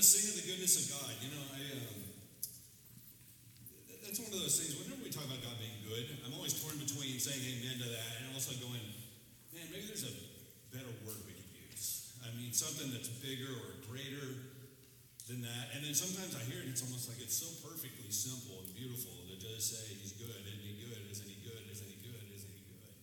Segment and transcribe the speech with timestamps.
[0.00, 1.12] to sing of the goodness of God.
[1.20, 2.00] You know, I um,
[4.00, 4.80] that's one of those things.
[4.80, 8.24] Whenever we talk about God being good, I'm always torn between saying amen to that
[8.24, 8.80] and also going,
[9.52, 10.14] man, maybe there's a
[10.72, 12.16] better word we could use.
[12.24, 14.40] I mean, something that's bigger or greater
[15.28, 15.76] than that.
[15.76, 18.72] And then sometimes I hear it, and it's almost like it's so perfectly simple and
[18.72, 20.32] beautiful to just say He's good.
[20.32, 21.12] Isn't He good?
[21.12, 21.60] Isn't He good?
[21.76, 22.24] Isn't He good?
[22.40, 22.96] Isn't He good?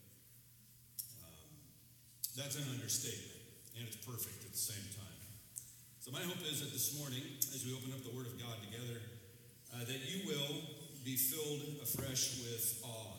[1.21, 1.61] Um,
[2.33, 3.37] that's an understatement,
[3.77, 5.26] and it's perfect at the same time.
[6.07, 7.19] So my hope is that this morning,
[7.51, 8.95] as we open up the Word of God together,
[9.75, 10.63] uh, that you will
[11.03, 13.11] be filled afresh with awe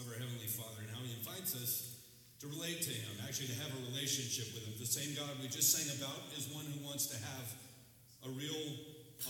[0.00, 2.00] of our Heavenly Father and how He invites us
[2.40, 4.80] to relate to Him, actually to have a relationship with Him.
[4.80, 7.52] The same God we just sang about is one who wants to have
[8.24, 8.64] a real,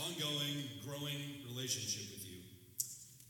[0.06, 2.38] ongoing, growing relationship with you.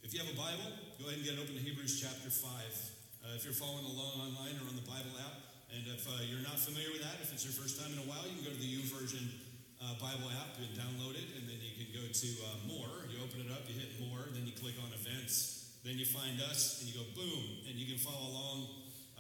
[0.05, 0.69] If you have a Bible,
[1.01, 2.45] go ahead and get it open to Hebrews chapter 5.
[2.45, 6.45] Uh, if you're following along online or on the Bible app, and if uh, you're
[6.45, 8.53] not familiar with that, if it's your first time in a while, you can go
[8.53, 9.46] to the YouVersion
[9.83, 13.05] uh, Bible app and download it, and then you can go to uh, More.
[13.13, 16.41] You open it up, you hit More, then you click on Events, then you find
[16.49, 18.59] us, and you go boom, and you can follow along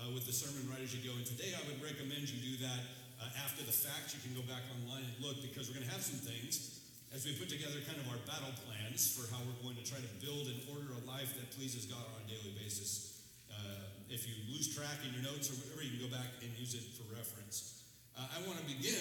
[0.00, 1.12] uh, with the sermon right as you go.
[1.16, 2.80] And today, I would recommend you do that
[3.20, 4.16] uh, after the fact.
[4.16, 6.80] You can go back online and look because we're going to have some things
[7.14, 10.00] as we put together kind of our battle plans for how we're going to try
[10.00, 13.24] to build and order a life that pleases God on a daily basis.
[13.48, 16.50] Uh, if you lose track in your notes or whatever, you can go back and
[16.58, 17.80] use it for reference.
[18.12, 19.00] Uh, I want to begin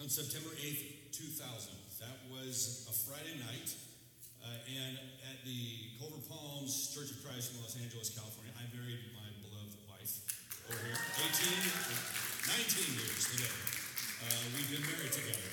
[0.00, 1.74] on September 8th, 2000.
[1.98, 3.74] That was a Friday night,
[4.46, 4.94] uh, and
[5.26, 9.74] at the Culver Palms Church of Christ in Los Angeles, California, I married my beloved
[9.90, 10.22] wife
[10.70, 10.94] over here.
[10.94, 11.50] 18,
[12.46, 13.58] 19 years today.
[14.22, 15.50] Uh, we've been married together.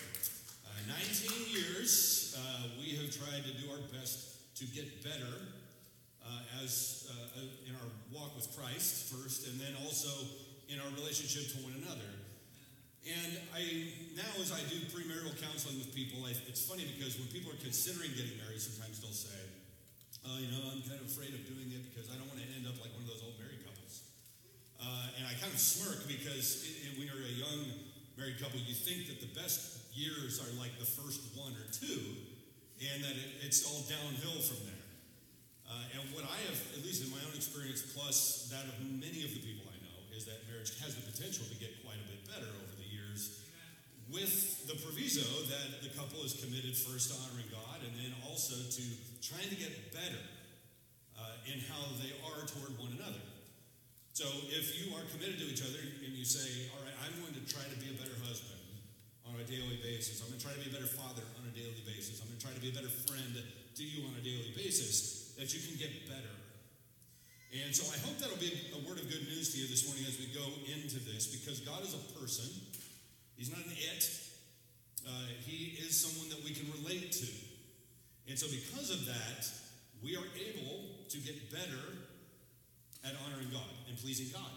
[0.69, 5.57] Uh, 19 years, uh, we have tried to do our best to get better
[6.21, 10.13] uh, as uh, in our walk with Christ first, and then also
[10.69, 12.14] in our relationship to one another.
[13.05, 13.61] And I
[14.17, 17.61] now, as I do premarital counseling with people, I, it's funny because when people are
[17.61, 19.37] considering getting married, sometimes they'll say,
[20.25, 22.49] "Oh, you know, I'm kind of afraid of doing it because I don't want to
[22.57, 24.09] end up like one of those old married couples."
[24.81, 27.77] Uh, and I kind of smirk because it, it, when you're a young
[28.17, 32.25] married couple, you think that the best years are like the first one or two,
[32.81, 34.85] and that it, it's all downhill from there.
[35.69, 39.21] Uh, and what I have, at least in my own experience, plus that of many
[39.21, 42.07] of the people I know, is that marriage has the potential to get quite a
[42.09, 42.49] bit better
[44.15, 48.55] with the proviso that the couple is committed first to honoring God and then also
[48.55, 48.83] to
[49.19, 50.23] trying to get better
[51.19, 53.19] uh, in how they are toward one another.
[54.15, 54.23] So
[54.55, 57.43] if you are committed to each other and you say, all right, I'm going to
[57.43, 58.55] try to be a better husband
[59.27, 61.51] on a daily basis, I'm going to try to be a better father on a
[61.51, 64.23] daily basis, I'm going to try to be a better friend to you on a
[64.23, 66.31] daily basis, that you can get better.
[67.51, 70.07] And so I hope that'll be a word of good news to you this morning
[70.07, 72.47] as we go into this because God is a person
[73.37, 74.03] He's not an it.
[75.05, 75.11] Uh,
[75.45, 77.27] he is someone that we can relate to.
[78.27, 79.45] And so, because of that,
[80.01, 81.83] we are able to get better
[83.05, 84.49] at honoring God and pleasing God.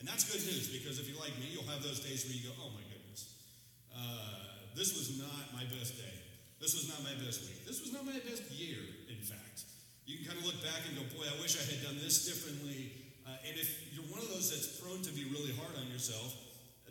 [0.00, 2.48] And that's good news because if you're like me, you'll have those days where you
[2.48, 3.28] go, oh my goodness,
[3.92, 6.16] uh, this was not my best day.
[6.60, 7.64] This was not my best week.
[7.68, 9.68] This was not my best year, in fact.
[10.08, 12.24] You can kind of look back and go, boy, I wish I had done this
[12.24, 12.92] differently.
[13.24, 16.36] Uh, and if you're one of those that's prone to be really hard on yourself,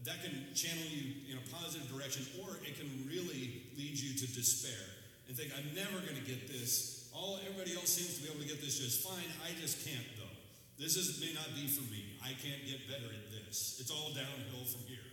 [0.03, 4.28] that can channel you in a positive direction, or it can really lead you to
[4.36, 4.84] despair
[5.28, 7.08] and think, I'm never going to get this.
[7.16, 9.31] All everybody else seems to be able to get this just fine.
[9.47, 10.36] I just can't, though.
[10.75, 12.19] This is, may not be for me.
[12.19, 13.80] I can't get better at this.
[13.80, 15.08] It's all downhill from here.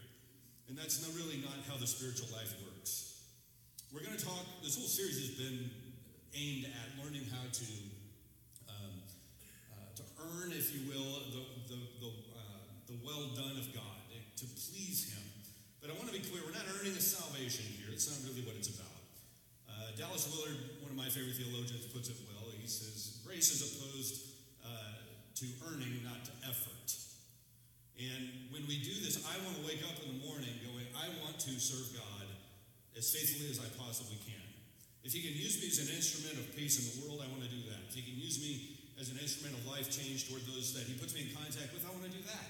[0.67, 3.22] And that's not really not how the spiritual life works.
[3.95, 5.71] We're going to talk, this whole series has been
[6.34, 7.71] aimed at learning how to
[8.71, 9.03] um,
[9.71, 14.00] uh, to earn, if you will, the, the, the, uh, the well done of God
[14.41, 15.25] to please Him.
[15.84, 17.93] But I want to be clear, we're not earning a salvation here.
[17.93, 19.01] It's not really what it's about.
[19.69, 22.53] Uh, Dallas Willard, one of my favorite theologians, puts it well.
[22.53, 25.01] He says, Grace is opposed uh,
[25.41, 26.89] to earning, not to effort.
[28.01, 31.09] And when we do this, I want to wake up in the morning going, I
[31.21, 32.28] want to serve God
[32.97, 34.41] as faithfully as I possibly can.
[35.04, 37.45] If He can use me as an instrument of peace in the world, I want
[37.45, 37.81] to do that.
[37.89, 40.97] If He can use me as an instrument of life change toward those that He
[40.97, 42.48] puts me in contact with, I want to do that.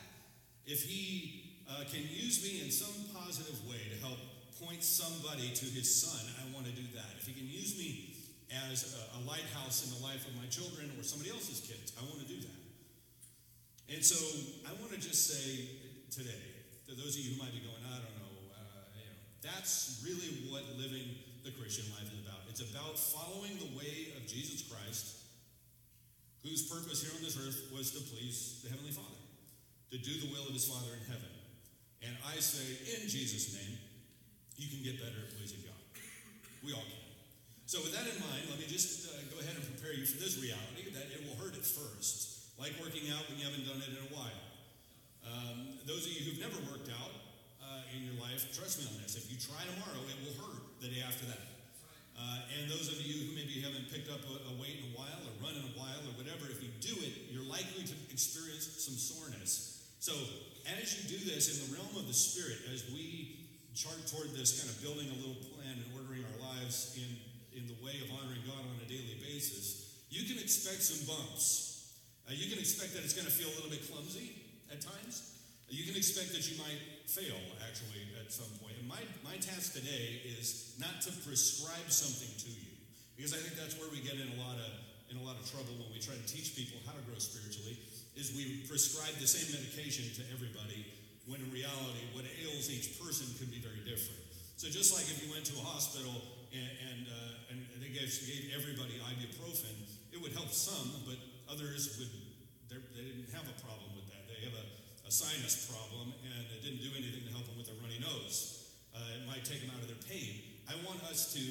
[0.67, 4.19] If He uh, can use me in some positive way to help
[4.59, 7.17] point somebody to his son, I want to do that.
[7.17, 8.13] If he can use me
[8.69, 12.05] as a, a lighthouse in the life of my children or somebody else's kids, I
[12.05, 12.61] want to do that.
[13.95, 14.19] And so
[14.69, 15.67] I want to just say
[16.13, 16.45] today,
[16.87, 20.05] to those of you who might be going, I don't know, uh, you know, that's
[20.05, 21.09] really what living
[21.47, 22.45] the Christian life is about.
[22.53, 25.25] It's about following the way of Jesus Christ,
[26.45, 29.23] whose purpose here on this earth was to please the Heavenly Father,
[29.95, 31.40] to do the will of his Father in heaven.
[32.01, 32.65] And I say,
[32.97, 33.77] in Jesus' name,
[34.57, 35.81] you can get better at pleasing God.
[36.65, 37.01] We all can.
[37.69, 40.19] So, with that in mind, let me just uh, go ahead and prepare you for
[40.19, 43.79] this reality that it will hurt at first, like working out when you haven't done
[43.79, 44.43] it in a while.
[45.23, 47.15] Um, those of you who've never worked out
[47.63, 49.15] uh, in your life, trust me on this.
[49.15, 51.45] If you try tomorrow, it will hurt the day after that.
[52.19, 54.95] Uh, and those of you who maybe haven't picked up a, a weight in a
[54.99, 57.97] while or run in a while or whatever, if you do it, you're likely to
[58.13, 59.89] experience some soreness.
[60.03, 60.13] So,
[60.81, 64.61] as you do this in the realm of the Spirit, as we chart toward this
[64.61, 67.09] kind of building a little plan and ordering our lives in,
[67.57, 71.95] in the way of honoring God on a daily basis, you can expect some bumps.
[72.27, 74.35] Uh, you can expect that it's going to feel a little bit clumsy
[74.69, 75.39] at times.
[75.71, 78.75] You can expect that you might fail, actually, at some point.
[78.83, 82.75] And my, my task today is not to prescribe something to you,
[83.15, 84.71] because I think that's where we get in a lot of
[85.11, 87.75] in a lot of trouble when we try to teach people how to grow spiritually,
[88.21, 90.85] is we prescribe the same medication to everybody
[91.25, 94.21] when in reality what ails each person can be very different.
[94.61, 96.13] So just like if you went to a hospital
[96.53, 99.73] and, and, uh, and they gave, gave everybody ibuprofen,
[100.13, 101.17] it would help some, but
[101.49, 102.13] others would,
[102.69, 104.29] they didn't have a problem with that.
[104.29, 104.67] They have a,
[105.09, 108.69] a sinus problem and it didn't do anything to help them with their runny nose.
[108.93, 110.61] Uh, it might take them out of their pain.
[110.69, 111.43] I want us to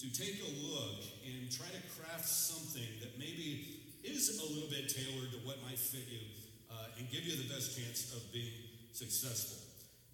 [0.00, 4.88] to take a look and try to craft something that maybe is a little bit
[4.88, 6.24] tailored to what might fit you
[6.70, 8.52] uh, and give you the best chance of being
[8.92, 9.60] successful.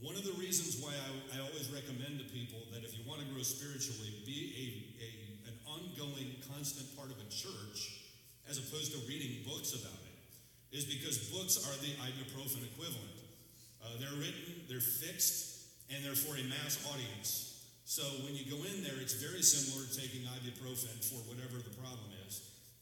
[0.01, 3.25] One of the reasons why I, I, always recommend to people that if you want
[3.25, 4.67] to grow spiritually, be a,
[5.01, 5.11] a,
[5.49, 8.05] an ongoing, constant part of a church
[8.45, 13.17] as opposed to reading books about it, is because books are the ibuprofen equivalent.
[13.81, 17.65] Uh, they're written, they're fixed, and they're for a mass audience.
[17.87, 21.73] So when you go in there, it's very similar to taking ibuprofen for whatever the
[21.79, 22.16] problem is.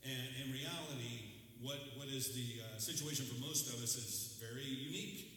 [0.05, 1.33] And in reality,
[1.65, 5.33] what, what is the uh, situation for most of us is very unique.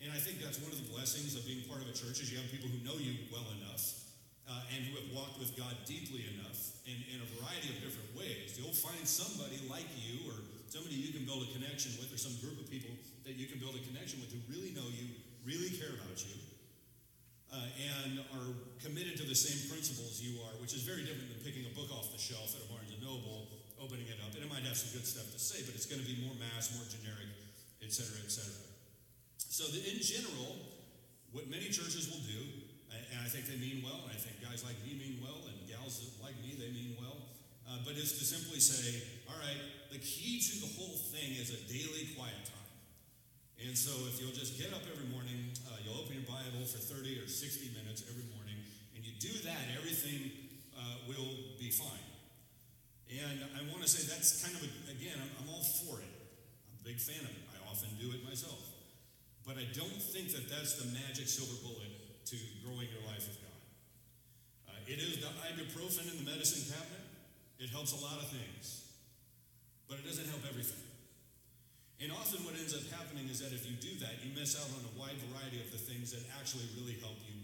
[0.00, 2.32] And I think that's one of the blessings of being part of a church is
[2.32, 4.08] you have people who know you well enough
[4.48, 8.08] uh, and who have walked with God deeply enough in, in a variety of different
[8.16, 8.56] ways.
[8.56, 10.40] You'll find somebody like you or
[10.72, 12.94] somebody you can build a connection with or some group of people
[13.28, 16.36] that you can build a connection with who really know you, really care about you,
[17.50, 21.40] uh, and are committed to the same principles you are, which is very different than
[21.42, 23.50] picking a book off the shelf at a Barnes Noble,
[23.86, 26.02] opening it up, and it might have some good stuff to say, but it's going
[26.02, 27.30] to be more mass, more generic,
[27.78, 28.66] et cetera, et cetera.
[29.38, 30.58] So, the, in general,
[31.30, 34.66] what many churches will do, and I think they mean well, and I think guys
[34.66, 37.30] like me mean well, and gals like me, they mean well,
[37.70, 39.58] uh, but it's to simply say, all right,
[39.94, 42.70] the key to the whole thing is a daily quiet time.
[43.62, 46.78] And so if you'll just get up every morning, uh, you'll open your Bible for
[46.78, 48.58] 30 or 60 minutes every morning,
[48.94, 50.30] and you do that, everything
[50.74, 52.05] uh, will be fine.
[53.06, 56.10] And I want to say that's kind of, a, again, I'm, all for it.
[56.10, 57.44] I'm a big fan of it.
[57.54, 58.66] I often do it myself.
[59.46, 61.94] But I don't think that that's the magic silver bullet
[62.34, 62.36] to
[62.66, 63.62] growing your life with God.
[64.74, 67.06] Uh, it is the ibuprofen in the medicine cabinet.
[67.62, 68.90] It helps a lot of things,
[69.86, 70.82] but it doesn't help everything.
[72.02, 74.68] And often what ends up happening is that if you do that, you miss out
[74.76, 77.35] on a wide variety of the things that actually really help you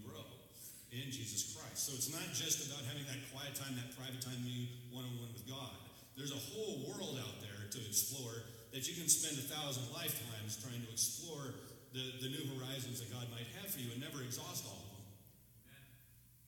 [0.93, 1.89] in Jesus Christ.
[1.89, 5.13] So it's not just about having that quiet time, that private time, me one on
[5.17, 5.73] one with God.
[6.13, 10.61] There's a whole world out there to explore that you can spend a thousand lifetimes
[10.61, 11.57] trying to explore
[11.97, 14.89] the, the new horizons that God might have for you and never exhaust all of
[14.93, 15.05] them.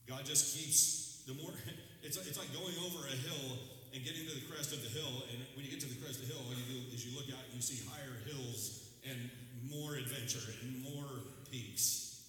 [0.06, 1.50] God just keeps the more,
[2.06, 3.58] it's, it's like going over a hill
[3.90, 5.26] and getting to the crest of the hill.
[5.34, 7.18] And when you get to the crest of the hill, all you do is you
[7.18, 9.18] look out and you see higher hills and
[9.66, 11.10] more adventure and more
[11.50, 12.22] peaks.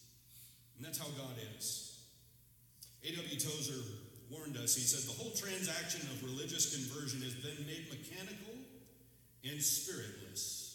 [0.78, 1.87] And that's how God is.
[3.04, 3.40] A.W.
[3.40, 3.82] Tozer
[4.32, 4.76] warned us.
[4.76, 8.56] He said, The whole transaction of religious conversion has been made mechanical
[9.44, 10.68] and spiritless.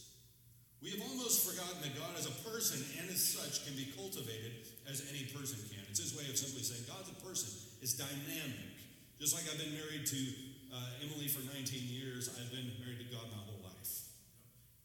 [0.83, 4.67] We have almost forgotten that God as a person and as such can be cultivated
[4.91, 5.85] as any person can.
[5.87, 8.83] It's his way of simply saying God's a person, is dynamic.
[9.23, 10.21] Just like I've been married to
[10.75, 12.35] uh, Emily for 19 years.
[12.35, 14.11] I've been married to God my whole life.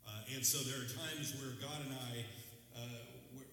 [0.06, 2.13] Uh, and so there are times where God and I,
[2.77, 3.01] uh,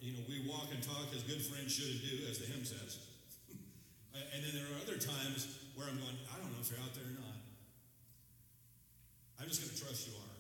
[0.05, 3.01] you know, we walk and talk as good friends should do, as the hymn says.
[4.15, 6.95] And then there are other times where I'm going, I don't know if you're out
[6.95, 7.39] there or not.
[9.43, 10.37] I'm just going to trust you are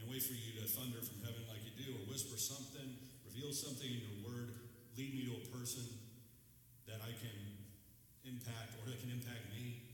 [0.00, 2.96] and wait for you to thunder from heaven like you do or whisper something,
[3.28, 4.56] reveal something in your word,
[4.96, 5.84] lead me to a person
[6.88, 7.36] that I can
[8.24, 9.84] impact or that can impact me.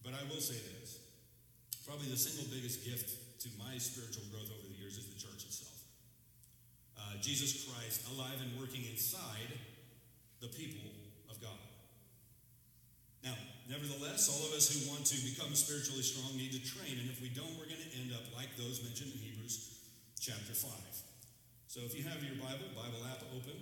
[0.00, 1.04] But I will say this
[1.84, 3.12] probably the single biggest gift
[3.44, 5.84] to my spiritual growth over the years is the church itself.
[6.96, 9.52] Uh, Jesus Christ alive and working inside
[10.40, 10.90] the people
[11.30, 11.60] of God.
[13.22, 13.36] Now,
[13.68, 17.20] nevertheless, all of us who want to become spiritually strong need to train, and if
[17.20, 19.84] we don't, we're going to end up like those mentioned in Hebrews
[20.20, 20.70] chapter 5.
[21.66, 23.58] So if you have your Bible, Bible app open,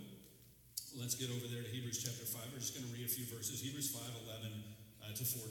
[1.01, 2.53] let's get over there to Hebrews chapter 5.
[2.53, 3.65] We're just going to read a few verses.
[3.65, 4.53] Hebrews 5 11
[5.01, 5.49] uh, to 14.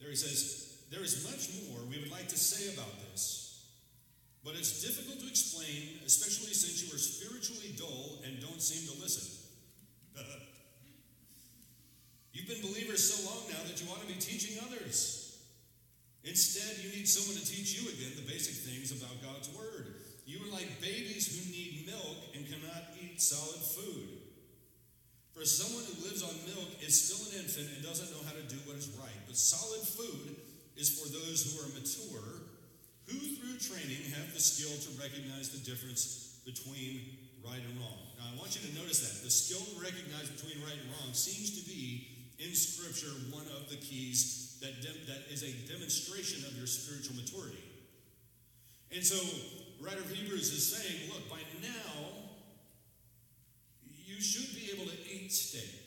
[0.00, 3.43] There he says, There is much more we would like to say about this,
[4.44, 9.02] but it's difficult to explain, especially since you are spiritually dull and don't seem to
[9.02, 9.24] listen.
[12.32, 15.40] You've been believers so long now that you ought to be teaching others.
[16.24, 19.96] Instead, you need someone to teach you again the basic things about God's Word.
[20.24, 24.24] You are like babies who need milk and cannot eat solid food.
[25.36, 28.44] For someone who lives on milk is still an infant and doesn't know how to
[28.48, 29.20] do what is right.
[29.26, 30.36] But solid food
[30.76, 32.33] is for those who are mature,
[33.06, 38.00] who through training have the skill to recognize the difference between right and wrong.
[38.16, 39.24] Now, I want you to notice that.
[39.24, 42.08] The skill to recognize between right and wrong seems to be
[42.38, 47.16] in Scripture one of the keys that, de- that is a demonstration of your spiritual
[47.16, 47.62] maturity.
[48.94, 49.18] And so,
[49.80, 52.08] writer of Hebrews is saying, look, by now,
[53.84, 55.84] you should be able to eat steak.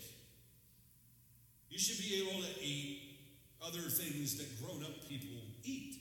[1.69, 3.01] You should be able to eat
[3.62, 5.97] other things that grown up people eat.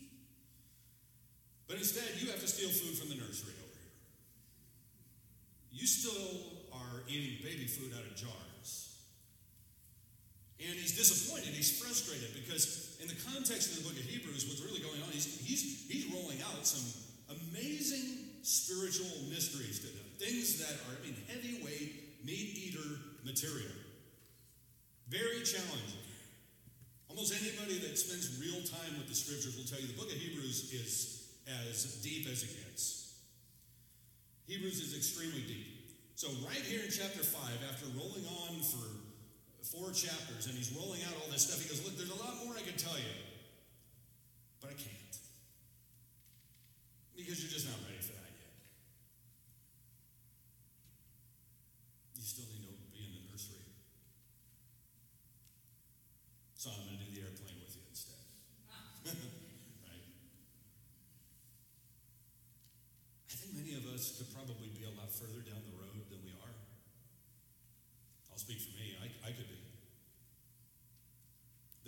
[1.69, 3.93] But instead, you have to steal food from the nursery over here.
[5.73, 8.95] You still are eating baby food out of jars.
[10.57, 14.65] And he's disappointed, he's frustrated because in the context of the book of Hebrews, what's
[14.65, 16.87] really going on, he's, he's, he's rolling out some
[17.29, 20.07] amazing spiritual mysteries to them.
[20.17, 22.89] Things that are, I mean, heavyweight, meat eater
[23.27, 23.75] material.
[25.09, 26.07] Very challenging.
[27.11, 30.17] Almost anybody that spends real time with the scriptures will tell you the book of
[30.17, 31.16] Hebrews is
[31.47, 33.15] as deep as it gets.
[34.47, 35.95] Hebrews is extremely deep.
[36.15, 39.07] So, right here in chapter 5, after rolling on for
[39.77, 41.59] four chapters and he's rolling out all this stuff.
[41.59, 43.15] He goes, Look, there's a lot more I could tell you,
[44.63, 45.15] but I can't.
[47.13, 48.55] Because you're just not ready for that yet.
[52.15, 53.67] You still need to be in the nursery.
[56.55, 58.23] So I'm going to do the airplane with you instead.
[59.85, 60.07] right?
[63.29, 66.23] I think many of us could probably be a lot further down the road than
[66.23, 66.55] we are.
[68.31, 68.95] I'll speak for me.
[69.01, 69.67] I, I could be.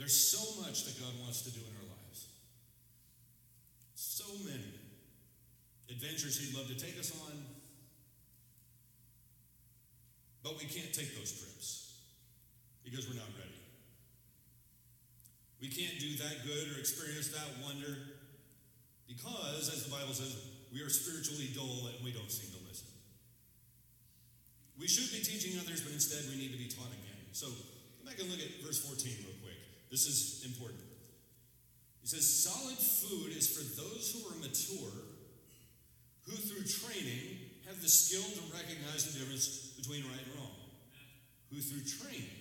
[0.08, 2.32] There's so much that God wants to do in our lives.
[3.92, 4.72] So many
[5.92, 7.36] adventures He'd love to take us on.
[10.40, 12.00] But we can't take those trips
[12.88, 13.60] because we're not ready.
[15.60, 17.92] We can't do that good or experience that wonder
[19.04, 20.40] because, as the Bible says,
[20.72, 22.88] we are spiritually dull and we don't seem to listen.
[24.80, 27.28] We should be teaching others, but instead we need to be taught again.
[27.36, 27.52] So,
[28.00, 29.37] come back and look at verse 14 real.
[29.90, 30.80] This is important.
[32.02, 34.92] He says, Solid food is for those who are mature,
[36.26, 40.56] who through training have the skill to recognize the difference between right and wrong.
[41.50, 42.36] Who through training,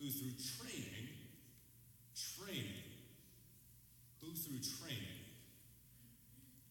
[0.00, 1.08] who through training,
[2.40, 2.84] training,
[4.20, 5.20] who through training.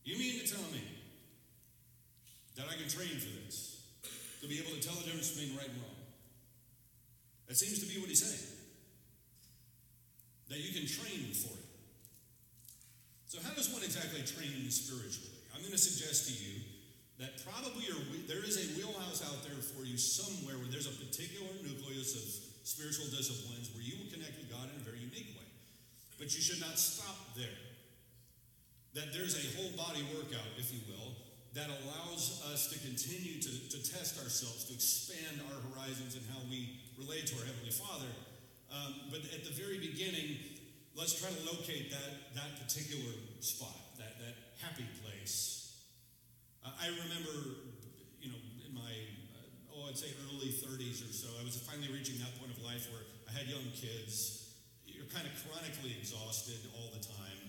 [0.04, 0.82] You mean to tell me
[2.56, 3.82] that I can train for this?
[4.42, 5.96] To be able to tell the difference between right and wrong?
[7.48, 8.53] That seems to be what he's saying
[10.54, 11.66] that you can train for it.
[13.26, 15.34] So, how does one exactly train spiritually?
[15.50, 16.62] I'm going to suggest to you
[17.18, 17.90] that probably
[18.30, 22.26] there is a wheelhouse out there for you somewhere where there's a particular nucleus of
[22.62, 25.50] spiritual disciplines where you will connect with God in a very unique way.
[26.22, 27.58] But you should not stop there.
[28.94, 31.18] That there's a whole body workout, if you will,
[31.58, 36.46] that allows us to continue to, to test ourselves, to expand our horizons and how
[36.46, 38.14] we relate to our Heavenly Father
[38.74, 40.42] um, but at the very beginning,
[40.98, 44.34] let's try to locate that, that particular spot, that, that
[44.66, 45.78] happy place.
[46.66, 47.70] Uh, I remember,
[48.18, 48.94] you know, in my,
[49.38, 52.66] uh, oh, I'd say early 30s or so, I was finally reaching that point of
[52.66, 54.58] life where I had young kids.
[54.90, 57.42] You're kind of chronically exhausted all the time,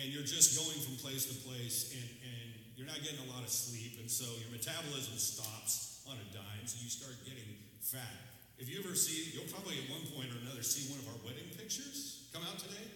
[0.00, 3.44] and you're just going from place to place, and, and you're not getting a lot
[3.44, 8.34] of sleep, and so your metabolism stops on a dime, so you start getting fat.
[8.64, 11.20] If you ever see, you'll probably at one point or another see one of our
[11.20, 12.88] wedding pictures come out today.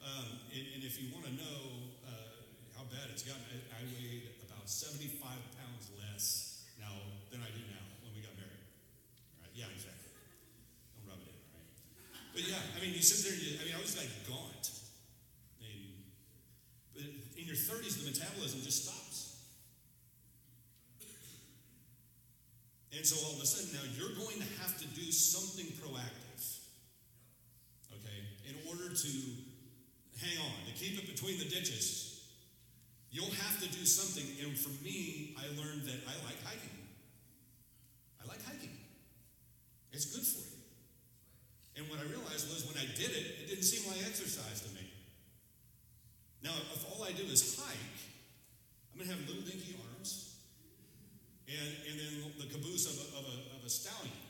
[0.00, 2.40] Um, and, and, if you want to know uh,
[2.72, 5.20] how bad it's gotten, I, I, weighed about 75
[5.60, 6.88] pounds less now
[7.28, 8.64] than I do now when we got married.
[9.52, 10.08] Yeah, exactly.
[10.96, 11.68] Don't rub it in, right?
[12.32, 14.72] But yeah, I mean, you sit there, you, I mean, I was like gaunt.
[15.60, 16.00] Mean,
[16.96, 17.04] but
[17.36, 19.09] in your 30s, the metabolism just stops.
[22.96, 26.42] And so all of a sudden now you're going to have to do something proactive,
[27.94, 28.18] okay,
[28.50, 29.10] in order to
[30.18, 32.20] hang on, to keep it between the ditches.
[33.10, 34.26] You'll have to do something.
[34.44, 36.78] And for me, I learned that I like hiking.
[38.22, 38.76] I like hiking,
[39.92, 40.60] it's good for you.
[41.76, 44.68] And what I realized was when I did it, it didn't seem like exercise to
[44.74, 44.84] me.
[46.42, 48.00] Now, if all I do is hike,
[48.92, 49.89] I'm going to have little dinky arms
[51.50, 54.22] and, and then the caboose of a, of a, of a stallion,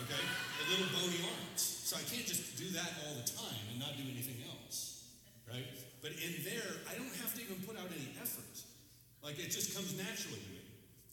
[0.00, 0.24] okay?
[0.24, 1.60] a little bony arms.
[1.60, 5.12] So I can't just do that all the time and not do anything else,
[5.44, 5.68] right?
[6.00, 8.56] But in there, I don't have to even put out any effort.
[9.22, 10.64] Like it just comes naturally to me.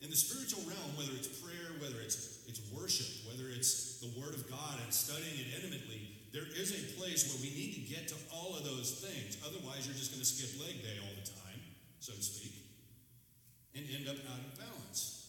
[0.04, 4.36] In the spiritual realm, whether it's prayer, whether it's, it's worship, whether it's the Word
[4.36, 8.10] of God and studying it intimately, there is a place where we need to get
[8.12, 9.40] to all of those things.
[9.46, 11.62] Otherwise, you're just going to skip leg day all the time,
[12.04, 12.52] so to speak,
[13.78, 15.23] and end up out of balance.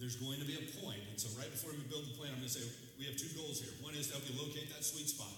[0.00, 2.40] There's going to be a point, and so right before we build the plan, I'm
[2.40, 2.64] going to say
[2.96, 3.68] we have two goals here.
[3.84, 5.28] One is to help you locate that sweet spot.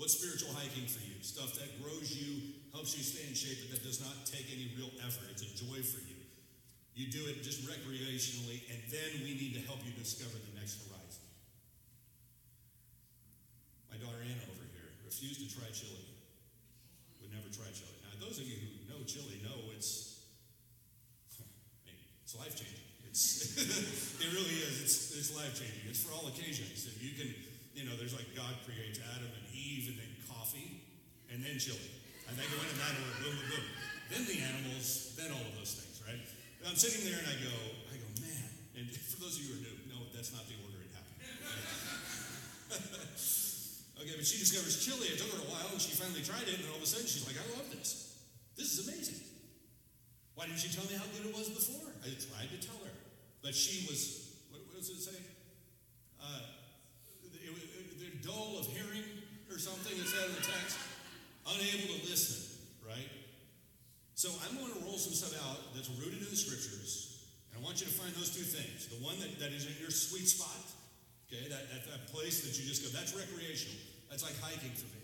[0.00, 1.20] What's spiritual hiking for you?
[1.20, 4.72] Stuff that grows you, helps you stay in shape, but that does not take any
[4.80, 5.28] real effort.
[5.28, 6.16] It's a joy for you.
[6.96, 10.80] You do it just recreationally, and then we need to help you discover the next
[10.88, 11.28] horizon.
[13.92, 16.08] My daughter Anna over here refused to try chili.
[17.20, 17.92] Would never try chili.
[18.08, 20.24] Now, those of you who know chili know it's
[21.36, 22.81] I mean, it's life changing.
[23.12, 23.60] It's
[24.24, 24.80] it really is.
[24.80, 25.84] It's it's life changing.
[25.84, 26.88] It's for all occasions.
[26.88, 27.28] If you can,
[27.76, 30.80] you know, there's like God creates Adam and Eve, and then coffee,
[31.28, 31.92] and then chili,
[32.24, 33.16] and they go in and that order.
[33.20, 33.68] Boom, boom, boom.
[34.08, 35.12] Then the animals.
[35.12, 36.24] Then all of those things, right?
[36.64, 37.52] I'm sitting there and I go,
[37.92, 38.48] I go, man.
[38.80, 41.20] And for those of you who are new, no, that's not the order it happened.
[44.00, 45.12] okay, but she discovers chili.
[45.12, 47.04] It took her a while, and she finally tried it, and all of a sudden
[47.04, 48.16] she's like, I love this.
[48.56, 49.20] This is amazing.
[50.32, 51.92] Why didn't you tell me how good it was before?
[52.00, 52.91] I tried to tell her,
[53.42, 54.38] but she was.
[54.50, 55.18] What, what does it say?
[56.22, 56.46] Uh,
[57.26, 59.04] it, it, they're dull of hearing
[59.50, 59.92] or something.
[59.92, 60.78] It said in the text,
[61.44, 62.62] unable to listen.
[62.86, 63.10] Right.
[64.14, 67.60] So I'm going to roll some stuff out that's rooted in the scriptures, and I
[67.66, 68.86] want you to find those two things.
[68.86, 70.62] The one that, that is in your sweet spot,
[71.26, 73.82] okay, that, that, that place that you just go, that's recreational.
[74.06, 75.02] That's like hiking for me.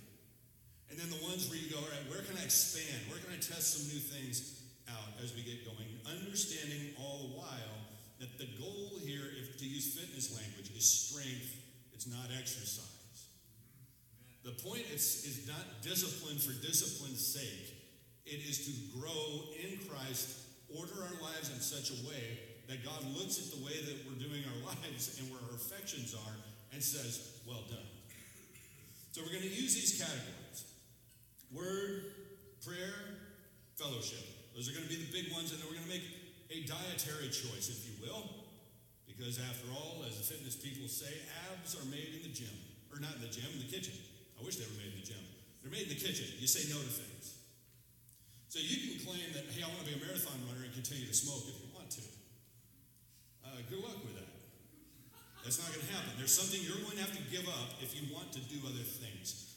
[0.93, 3.09] And then the ones where you go, all right, where can I expand?
[3.09, 5.89] Where can I test some new things out as we get going?
[6.07, 7.88] Understanding all the while
[8.19, 11.55] that the goal here, if to use fitness language, is strength,
[11.93, 12.87] it's not exercise.
[14.45, 17.75] The point is, is not discipline for discipline's sake.
[18.27, 20.39] It is to grow in Christ,
[20.75, 24.21] order our lives in such a way that God looks at the way that we're
[24.21, 26.37] doing our lives and where our affections are
[26.73, 27.89] and says, Well done.
[29.13, 30.65] So we're going to use these categories
[31.51, 32.13] word,
[32.65, 33.19] prayer,
[33.77, 34.21] fellowship.
[34.55, 36.18] Those are going to be the big ones, and then we're going to make
[36.51, 38.25] a dietary choice, if you will.
[39.07, 41.11] Because after all, as the fitness people say,
[41.51, 42.55] abs are made in the gym.
[42.93, 43.97] Or not in the gym, in the kitchen.
[44.39, 45.25] I wish they were made in the gym.
[45.61, 46.31] They're made in the kitchen.
[46.39, 47.37] You say no to things.
[48.49, 51.05] So you can claim that, hey, I want to be a marathon runner and continue
[51.05, 52.05] to smoke if you want to.
[53.45, 54.31] Uh, good luck with that.
[55.45, 56.17] That's not going to happen.
[56.17, 58.85] There's something you're going to have to give up if you want to do other
[58.85, 59.49] things.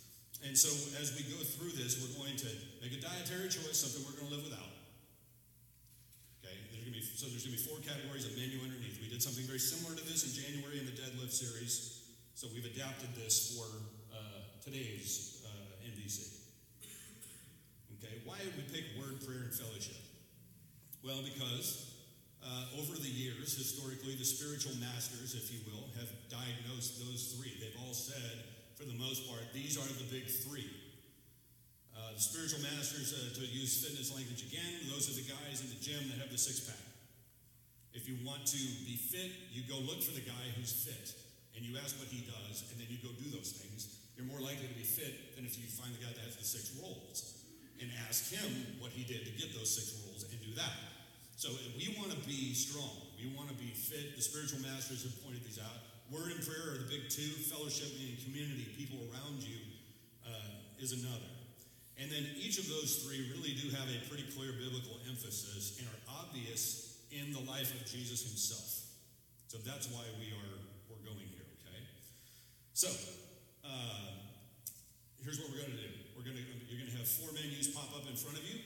[0.44, 2.50] And so as we go through this, we're going to
[2.82, 4.72] make a dietary choice, something we're going to live without.
[6.42, 8.98] Okay, there's going to be, so there's going to be four categories of menu underneath.
[8.98, 12.02] We did something very similar to this in January in the deadlift series.
[12.34, 13.70] So we've adapted this for
[14.10, 16.42] uh, today's uh, NDC.
[18.02, 20.02] Okay, why did we pick word, prayer, and fellowship?
[21.06, 21.94] Well, because
[22.42, 27.54] uh, over the years, historically, the spiritual masters, if you will, have diagnosed those three.
[27.62, 30.74] They've all said, for the most part, these are the big three.
[31.94, 35.70] Uh, the spiritual masters, uh, to use fitness language again, those are the guys in
[35.70, 36.91] the gym that have the six pack.
[37.94, 41.12] If you want to be fit, you go look for the guy who's fit,
[41.56, 44.00] and you ask what he does, and then you go do those things.
[44.16, 46.48] You're more likely to be fit than if you find the guy that has the
[46.48, 47.42] six rolls
[47.82, 50.72] and ask him what he did to get those six rules and do that.
[51.36, 53.10] So we want to be strong.
[53.18, 54.14] We want to be fit.
[54.14, 55.82] The spiritual masters have pointed these out.
[56.14, 57.34] Word and prayer are the big two.
[57.50, 59.58] Fellowship and community, people around you,
[60.22, 61.34] uh, is another.
[61.98, 65.90] And then each of those three really do have a pretty clear biblical emphasis and
[65.90, 68.88] are obvious in the life of Jesus himself.
[69.52, 70.56] So that's why we are
[70.88, 71.44] we're going here.
[71.60, 71.84] Okay.
[72.72, 72.88] So
[73.68, 74.16] uh,
[75.20, 75.92] here's what we're going to do.
[76.16, 78.64] We're going to you're going to have four menus pop up in front of you.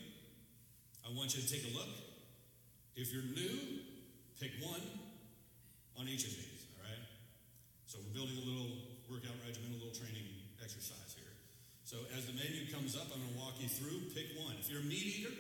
[1.02, 1.90] I want you to take a look.
[2.96, 3.82] If you're new,
[4.40, 4.82] pick one
[5.98, 6.70] on each of these.
[6.78, 7.04] All right.
[7.90, 8.72] So we're building a little
[9.10, 10.26] workout regimen, a little training
[10.62, 11.34] exercise here.
[11.86, 14.10] So as the menu comes up, I'm going to walk you through.
[14.14, 14.58] Pick one.
[14.62, 15.34] If you're a meat eater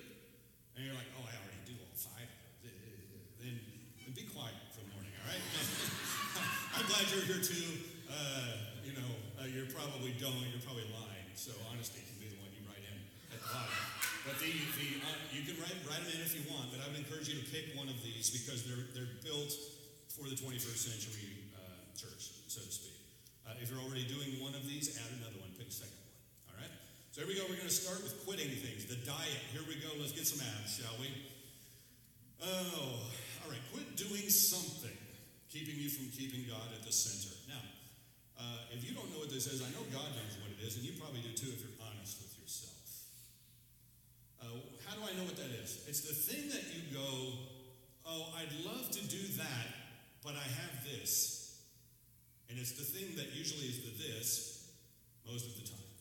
[0.77, 2.29] and you're like, oh, I already do all five,
[4.15, 5.11] be quiet for the morning.
[5.19, 5.43] All right.
[6.79, 7.83] I'm glad you're here too.
[8.07, 10.39] Uh, you know, uh, you're probably don't.
[10.55, 11.27] You're probably lying.
[11.35, 12.95] So honesty can be the one you write in
[13.35, 13.75] at the bottom.
[14.23, 16.71] But the, the uh, you can write write them in if you want.
[16.71, 19.51] But I would encourage you to pick one of these because they're they're built
[20.07, 22.95] for the 21st century uh, church, so to speak.
[23.43, 25.51] Uh, if you're already doing one of these, add another one.
[25.59, 26.55] Pick a second one.
[26.55, 26.71] All right.
[27.11, 27.43] So here we go.
[27.51, 28.87] We're going to start with quitting things.
[28.87, 29.43] The diet.
[29.51, 29.91] Here we go.
[29.99, 31.11] Let's get some abs, shall we?
[32.39, 33.11] Oh,
[33.45, 33.61] all right.
[33.71, 34.97] Quit doing something
[35.55, 37.31] keeping you from keeping God at the center.
[37.47, 37.63] Now,
[38.35, 40.75] Uh, if you don't know what this is, I know God knows what it is,
[40.75, 43.07] and you probably do too if you're honest with yourself.
[44.43, 45.87] Uh, how do I know what that is?
[45.87, 47.31] It's the thing that you go,
[48.05, 51.63] oh, I'd love to do that, but I have this.
[52.49, 54.67] And it's the thing that usually is the this
[55.25, 55.95] most of the time.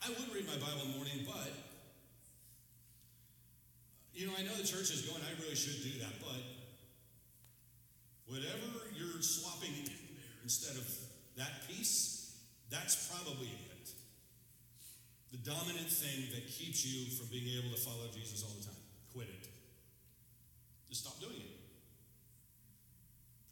[0.00, 1.52] I would read my Bible in the morning, but
[4.14, 6.42] you know, I know the church is going, I really should do that, but
[8.26, 10.86] whatever you're swapping in there instead of
[11.36, 12.36] that piece,
[12.70, 13.68] that's probably it.
[15.30, 18.80] The dominant thing that keeps you from being able to follow Jesus all the time.
[19.12, 19.44] Quit it.
[20.88, 21.52] Just stop doing it.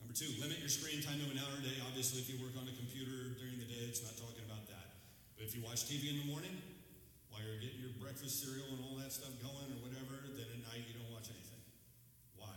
[0.01, 1.77] Number two, limit your screen time to an hour a day.
[1.85, 5.05] Obviously, if you work on a computer during the day, it's not talking about that.
[5.37, 6.57] But if you watch TV in the morning,
[7.29, 10.63] while you're getting your breakfast cereal and all that stuff going or whatever, then at
[10.73, 11.61] night you don't watch anything.
[12.41, 12.57] Why?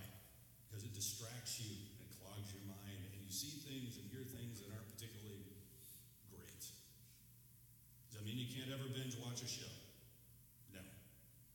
[0.71, 4.23] Because it distracts you and it clogs your mind, and you see things and hear
[4.23, 5.43] things that aren't particularly
[6.31, 6.63] great.
[6.63, 8.69] Does that mean you can't
[10.73, 10.83] No.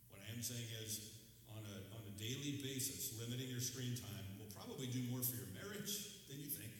[0.09, 1.13] What I am saying is,
[1.53, 5.37] on a, on a daily basis, limiting your screen time will probably do more for
[5.37, 6.73] your marriage than you think.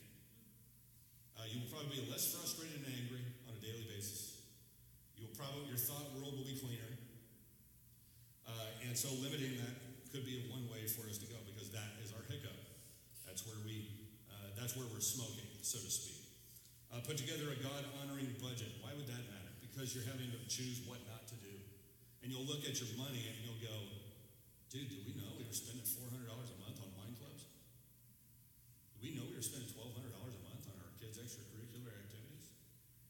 [1.37, 4.35] Uh, you will probably be less frustrated and angry on a daily basis
[5.25, 6.93] You'll probably your thought world will be cleaner.
[8.45, 9.73] Uh, and so limiting that
[10.13, 12.55] could be one way for us to go because that is our hiccup.
[13.25, 13.89] That's where we,
[14.29, 16.29] uh, that's where we're smoking, so to speak.
[16.93, 18.69] Uh, put together a God honoring budget.
[18.85, 19.44] Why would that matter?
[19.75, 21.51] Because you're having to choose what not to do.
[22.23, 23.75] And you'll look at your money and you'll go,
[24.71, 27.51] dude, do we know we were spending $400 a month on wine clubs?
[28.95, 32.55] Do we know we were spending $1,200 a month on our kids' extracurricular activities?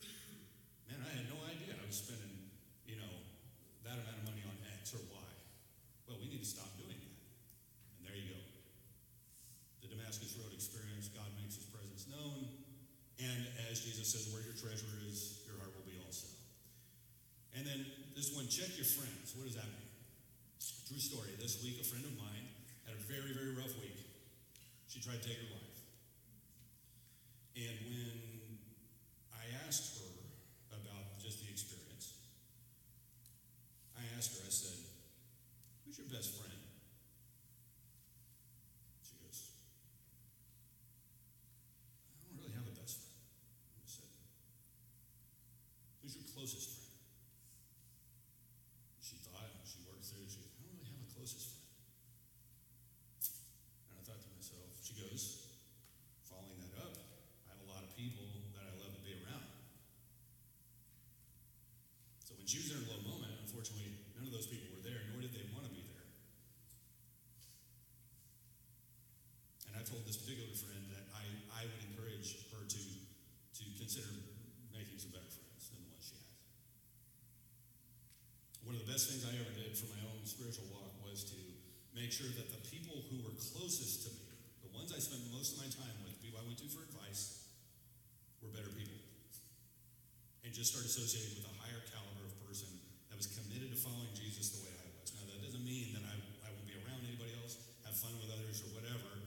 [0.88, 2.48] Man, I had no idea I was spending
[2.88, 3.12] you know,
[3.84, 5.30] that amount of money on X or Y.
[6.08, 7.20] Well, we need to stop doing that.
[8.00, 8.40] And there you go.
[9.84, 12.48] The Damascus Road experience, God makes his presence known.
[13.20, 16.28] And as Jesus says, where your treasure is, your heart will be also.
[17.54, 17.86] And then
[18.24, 19.36] this one, check your friends.
[19.36, 19.92] What does that mean?
[20.88, 21.36] True story.
[21.36, 22.48] This week, a friend of mine
[22.88, 24.00] had a very, very rough week.
[24.88, 25.76] She tried to take her life.
[27.60, 28.16] And when
[29.28, 30.08] I asked her
[30.72, 32.16] about just the experience,
[33.92, 34.78] I asked her, I said,
[35.84, 36.60] Who's your best friend?
[39.04, 39.52] She goes,
[42.08, 43.20] I don't really have a best friend.
[43.76, 44.08] I said,
[46.00, 46.84] Who's your closest friend?
[49.04, 51.68] She thought, she worked through it, she goes, I don't really have a closest friend.
[53.92, 55.44] And I thought to myself, she goes,
[56.24, 56.96] following that up,
[57.44, 58.24] I have a lot of people
[58.56, 59.44] that I love to be around.
[62.24, 65.04] So when she was in her low moment, unfortunately, None of those people were there,
[65.12, 66.08] nor did they want to be there.
[69.68, 72.82] And I told this particular friend that I, I would encourage her to,
[73.60, 74.08] to consider
[74.72, 76.24] making some better friends than the ones she has.
[78.64, 81.36] One of the best things I ever did for my own spiritual walk was to
[81.92, 84.32] make sure that the people who were closest to me,
[84.64, 87.52] the ones I spent most of my time with, people I went to for advice,
[88.40, 88.96] were better people.
[90.40, 92.72] And just start associating with a higher caliber of person
[93.12, 95.12] that was committed to following Jesus the way I was.
[95.20, 98.32] Now, that doesn't mean that I, I won't be around anybody else, have fun with
[98.32, 99.20] others, or whatever.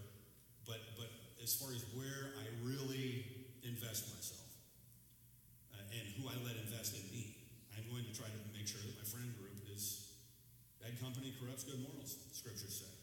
[0.66, 3.30] But, but as far as where I really
[3.62, 4.50] invest myself
[5.78, 7.38] uh, and who I let invest in me,
[7.78, 9.47] I'm going to try to make sure that my friend group
[10.98, 12.94] company corrupts good morals, scriptures say.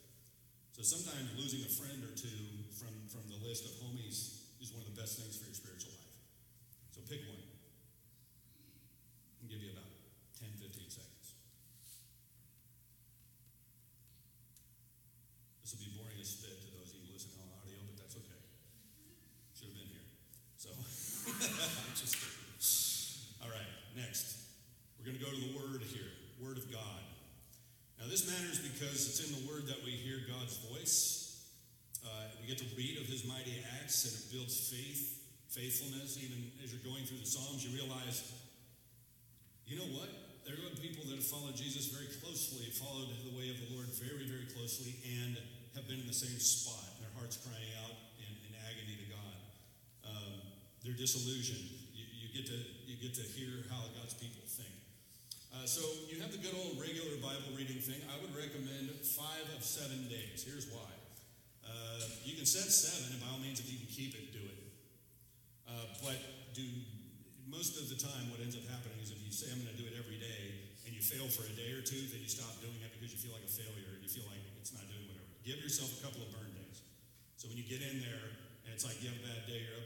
[0.75, 4.83] So sometimes losing a friend or two from, from the list of homies is one
[4.83, 6.19] of the best things for your spiritual life.
[6.91, 7.39] So pick one.
[9.39, 9.87] I'll give you about
[10.43, 11.27] 10, 15 seconds.
[15.63, 18.19] This will be boring as spit to those of you listening on audio, but that's
[18.19, 18.43] okay.
[19.55, 20.09] Should have been here.
[20.59, 20.75] So,
[21.95, 23.47] just kidding.
[23.47, 24.43] All right, next.
[24.99, 27.01] We're going to go to the Word here Word of God.
[27.99, 31.35] Now, this matters because it's in the Word that we hear God's voice.
[31.99, 35.19] Uh, we get to read of His mighty acts, and it builds faith,
[35.51, 36.15] faithfulness.
[36.23, 38.23] Even as you're going through the Psalms, you realize,
[39.67, 40.07] you know what?
[40.47, 43.91] there are people that have followed Jesus very closely, followed the way of the Lord
[43.99, 45.35] very, very closely, and
[45.75, 46.87] have been in the same spot.
[47.03, 49.37] Their hearts crying out in, in agony to God.
[50.07, 50.33] Um,
[50.87, 51.67] they're disillusioned.
[51.97, 54.84] You, you, get to, you get to hear how God's people think.
[55.65, 55.81] Uh, so
[56.13, 57.97] you have the good old regular Bible reading thing.
[58.13, 60.45] I would recommend five of seven days.
[60.45, 60.93] Here's why.
[61.65, 64.45] Uh, you can set seven, and by all means, if you can keep it, do
[64.45, 64.61] it.
[65.65, 66.21] Uh, but
[66.53, 66.69] do
[67.49, 69.81] most of the time, what ends up happening is if you say, I'm going to
[69.81, 72.61] do it every day, and you fail for a day or two, then you stop
[72.61, 75.09] doing it because you feel like a failure and you feel like it's not doing
[75.09, 75.33] whatever.
[75.49, 76.85] Give yourself a couple of burn days.
[77.41, 78.37] So when you get in there
[78.69, 79.81] and it's like you have a bad day, your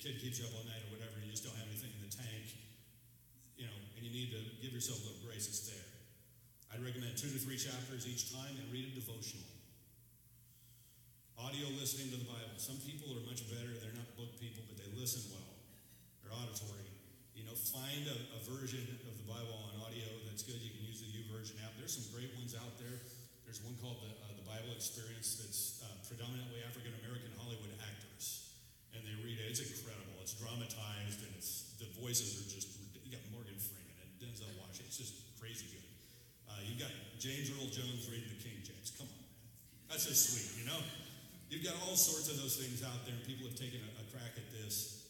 [0.00, 1.87] kid keeps you up all night or whatever, and you just don't have anything
[4.18, 5.86] need to give yourself a little grace, it's there.
[6.74, 9.46] I'd recommend two to three chapters each time and read it devotionally.
[11.38, 12.58] Audio listening to the Bible.
[12.58, 15.54] Some people are much better, they're not book people, but they listen well.
[16.18, 16.90] They're auditory.
[17.38, 20.58] You know, find a, a version of the Bible on audio that's good.
[20.58, 21.78] You can use the YouVersion app.
[21.78, 22.98] There's some great ones out there.
[23.46, 28.50] There's one called the, uh, the Bible Experience that's uh, predominantly African American Hollywood actors.
[28.90, 29.54] And they read it.
[29.54, 30.18] It's incredible.
[30.18, 32.87] It's dramatized and it's the voices are just,
[34.86, 35.86] It's just crazy good.
[36.48, 38.94] Uh, you got James Earl Jones reading the King James.
[38.94, 39.32] Come on, man.
[39.90, 40.78] That's just sweet, you know?
[41.48, 44.04] You've got all sorts of those things out there, and people have taken a, a
[44.12, 45.08] crack at this.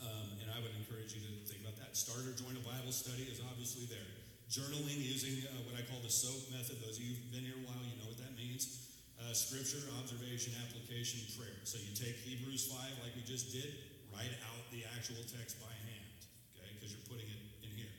[0.00, 1.96] Um, and I would encourage you to think about that.
[1.96, 4.08] Start or join a Bible study is obviously there.
[4.48, 6.80] Journaling using uh, what I call the SOAP method.
[6.80, 8.92] Those of you who've been here a while, you know what that means.
[9.20, 11.60] Uh, scripture, observation, application, prayer.
[11.68, 13.68] So you take Hebrews 5 like we just did,
[14.08, 16.18] write out the actual text by hand,
[16.56, 17.92] okay, because you're putting it in here.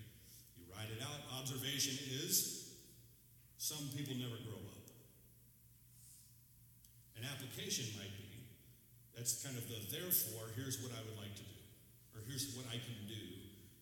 [0.57, 1.30] You write it out.
[1.41, 2.69] Observation is
[3.57, 4.85] some people never grow up.
[7.17, 8.45] An application might be
[9.17, 11.61] that's kind of the therefore, here's what I would like to do,
[12.13, 13.25] or here's what I can do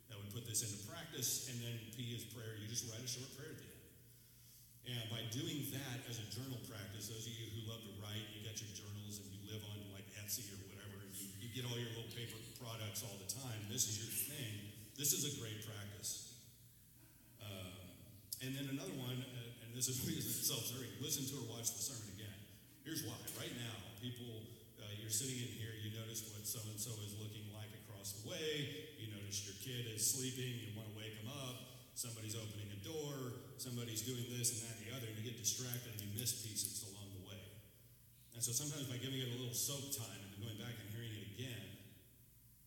[0.07, 2.55] that would put this into practice, and then P is prayer.
[2.63, 3.83] You just write a short prayer at the end.
[4.95, 8.23] And by doing that as a journal practice, those of you who love to write,
[8.35, 11.51] you got your journals and you live on like Etsy or whatever, and you, you
[11.51, 14.71] get all your little paper products all the time, this is your thing.
[14.95, 15.88] This is a great practice.
[18.39, 21.75] And then another one, uh, and this is reason itself, sorry, listen to or watch
[21.75, 22.35] the sermon again.
[22.87, 23.19] Here's why.
[23.35, 24.47] Right now, people,
[24.79, 28.15] uh, you're sitting in here, you notice what so and so is looking like across
[28.19, 32.39] the way, you notice your kid is sleeping, you want to wake him up, somebody's
[32.39, 35.91] opening a door, somebody's doing this and that and the other, and you get distracted
[35.99, 37.43] and you miss pieces along the way.
[38.31, 41.11] And so sometimes by giving it a little soak time and going back and hearing
[41.11, 41.67] it again,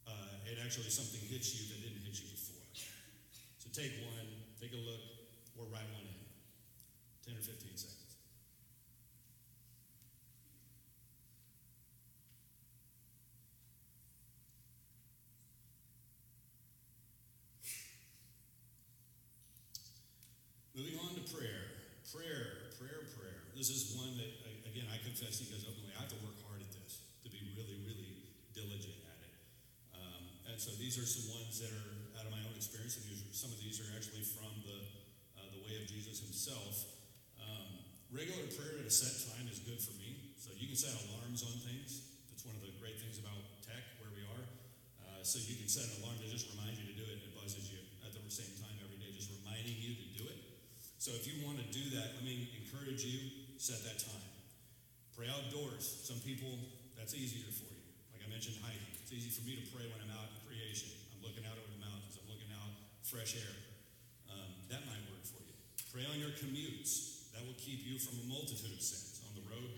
[0.05, 2.61] uh, it actually something hits you that didn't hit you before.
[3.57, 4.29] So take one,
[4.61, 5.22] take a look,
[5.73, 6.23] write one in.
[7.25, 8.03] 10 or 15 seconds.
[20.75, 21.69] Moving on to prayer.
[22.11, 23.41] Prayer, prayer, prayer.
[23.55, 24.33] This is one that,
[24.67, 27.55] again, I confess you guys openly, I have to work hard at this to be
[27.55, 29.37] really, really diligent at it.
[29.95, 33.07] Um, and so these are some ones that are out of my own experience, and
[33.07, 35.02] are, some of these are actually from the
[35.73, 36.85] way of Jesus himself.
[37.41, 37.81] Um,
[38.13, 40.37] regular prayer at a set time is good for me.
[40.37, 42.13] So you can set alarms on things.
[42.29, 44.45] That's one of the great things about tech, where we are.
[45.01, 47.25] Uh, so you can set an alarm to just remind you to do it, and
[47.25, 50.39] it buzzes you at the same time every day, just reminding you to do it.
[51.01, 54.29] So if you want to do that, let me encourage you, set that time.
[55.17, 55.89] Pray outdoors.
[56.05, 56.53] Some people,
[57.01, 57.81] that's easier for you.
[58.13, 58.93] Like I mentioned, hiking.
[59.01, 60.93] It's easy for me to pray when I'm out in creation.
[61.17, 62.21] I'm looking out over the mountains.
[62.21, 62.73] I'm looking out
[63.05, 63.55] fresh air.
[64.31, 65.12] Um, that might work.
[65.93, 67.29] Pray on your commutes.
[67.37, 69.77] That will keep you from a multitude of sins on the road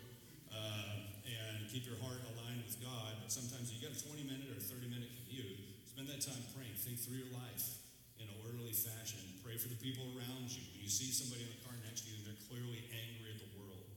[0.54, 3.18] uh, and keep your heart aligned with God.
[3.18, 5.58] But sometimes you got a 20 minute or 30 minute commute.
[5.90, 6.70] Spend that time praying.
[6.78, 7.82] Think through your life
[8.22, 9.18] in an orderly fashion.
[9.42, 10.62] Pray for the people around you.
[10.78, 13.42] When you see somebody in the car next to you and they're clearly angry at
[13.42, 13.90] the world,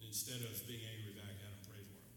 [0.00, 2.16] instead of being angry back at them, pray for them.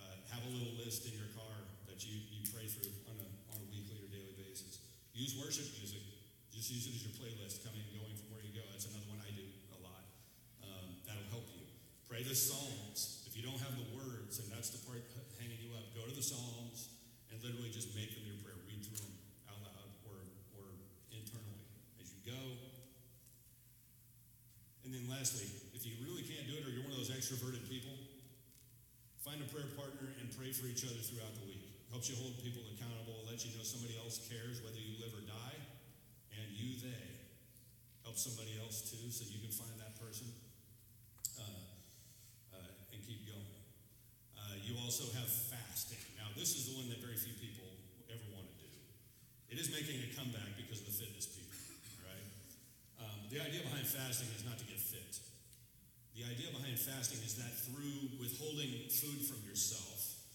[0.00, 1.56] Uh, have a little list in your car
[1.92, 4.80] that you, you pray through on a, on a weekly or daily basis.
[5.12, 6.07] Use worship music.
[6.58, 8.66] Just use it as your playlist coming and going from where you go.
[8.74, 10.02] That's another one I do a lot.
[10.58, 11.62] Um, that'll help you.
[12.10, 13.22] Pray the Psalms.
[13.30, 15.06] If you don't have the words, and that's the part
[15.38, 16.98] hanging you up, go to the Psalms
[17.30, 18.58] and literally just make them your prayer.
[18.66, 19.14] Read through them
[19.46, 20.18] out loud or,
[20.58, 20.66] or
[21.14, 21.62] internally
[22.02, 22.42] as you go.
[24.82, 25.46] And then lastly,
[25.78, 27.94] if you really can't do it or you're one of those extroverted people,
[29.22, 31.70] find a prayer partner and pray for each other throughout the week.
[31.94, 35.22] Helps you hold people accountable, lets you know somebody else cares whether you live or
[35.22, 35.58] die,
[36.38, 37.04] and you, they.
[38.06, 40.26] Help somebody else too, so you can find that person
[41.38, 41.70] uh,
[42.50, 43.62] uh, and keep going.
[44.34, 46.02] Uh, you also have fasting.
[46.18, 47.70] Now, this is the one that very few people
[48.10, 48.70] ever want to do.
[49.54, 51.54] It is making a comeback because of the fitness people,
[52.02, 52.26] right?
[52.98, 55.14] Um, the idea behind fasting is not to get fit.
[56.18, 60.26] The idea behind fasting is that through withholding food from yourself,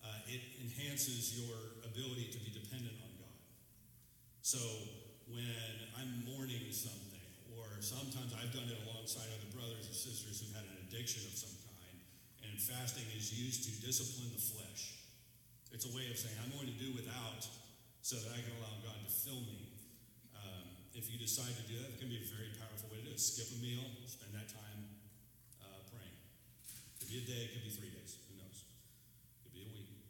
[0.00, 3.36] uh, it enhances your ability to be dependent on God.
[4.40, 4.56] So
[5.28, 5.44] when
[6.00, 7.09] I'm mourning something,
[7.60, 11.36] or sometimes I've done it alongside other brothers and sisters who've had an addiction of
[11.36, 11.96] some kind,
[12.48, 15.04] and fasting is used to discipline the flesh.
[15.70, 17.44] It's a way of saying, I'm going to do without
[18.00, 19.76] so that I can allow God to fill me.
[20.32, 23.06] Um, if you decide to do that, it can be a very powerful way to
[23.06, 23.20] do it.
[23.20, 24.80] Skip a meal, spend that time
[25.60, 26.16] uh, praying.
[26.96, 28.64] It could be a day, it could be three days, who knows?
[28.64, 30.00] It could be a week.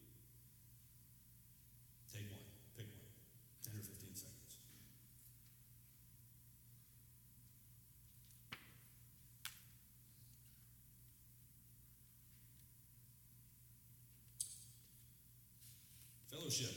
[16.50, 16.74] Fellowship.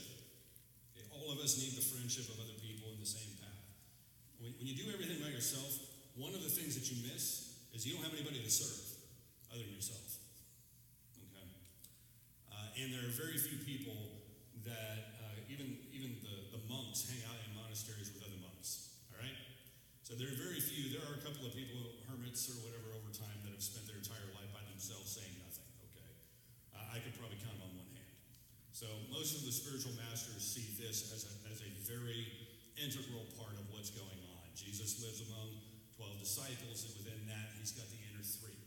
[0.94, 3.66] Okay, All of us need the friendship of other people in the same path.
[4.38, 5.74] When, when you do everything by yourself,
[6.14, 9.02] one of the things that you miss is you don't have anybody to serve
[9.50, 10.22] other than yourself.
[11.18, 11.42] Okay?
[12.54, 13.98] Uh, and there are very few people
[14.62, 19.02] that uh, even even the, the monks hang out in monasteries with other monks.
[19.10, 19.34] All right?
[20.06, 20.94] So there are very few.
[20.94, 23.98] There are a couple of people, hermits or whatever, over time that have spent their
[23.98, 25.66] entire life by themselves saying nothing.
[25.90, 26.14] Okay?
[26.78, 27.83] Uh, I could probably count on one.
[28.84, 32.28] So most of the spiritual masters see this as a, as a very
[32.76, 34.44] integral part of what's going on.
[34.52, 35.56] Jesus lives among
[35.96, 38.60] 12 disciples, and within that, he's got the inner three.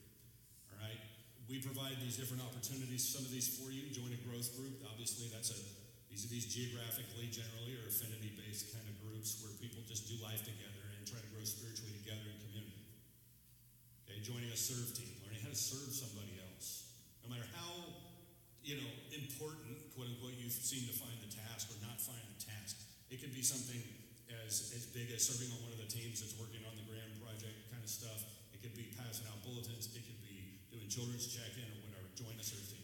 [0.73, 0.97] All right?
[1.45, 3.93] We provide these different opportunities, some of these for you.
[3.93, 4.81] Join a growth group.
[4.89, 5.59] Obviously, that's a
[6.09, 10.41] these are these geographically, generally, or affinity-based kind of groups where people just do life
[10.41, 12.89] together and try to grow spiritually together in community.
[14.01, 16.89] Okay, joining a serve team, learning how to serve somebody else.
[17.21, 17.86] No matter how,
[18.67, 22.39] you know, important, quote unquote, you seem to find the task or not find the
[22.43, 22.83] task.
[23.07, 23.79] It could be something
[24.43, 27.15] as, as big as serving on one of the teams that's working on the grand
[27.15, 28.27] project kind of stuff.
[28.51, 29.87] It could be passing out bulletins.
[29.95, 32.11] It could be doing children's check-in or whatever.
[32.19, 32.83] Join a serve team.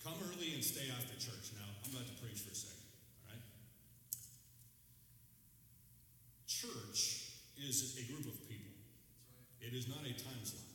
[0.00, 1.52] Come early and stay after church.
[1.52, 2.88] Now, I'm about to preach for a second,
[3.28, 3.44] all right?
[6.48, 8.72] Church is a group of people,
[9.60, 10.67] it is not a time slot.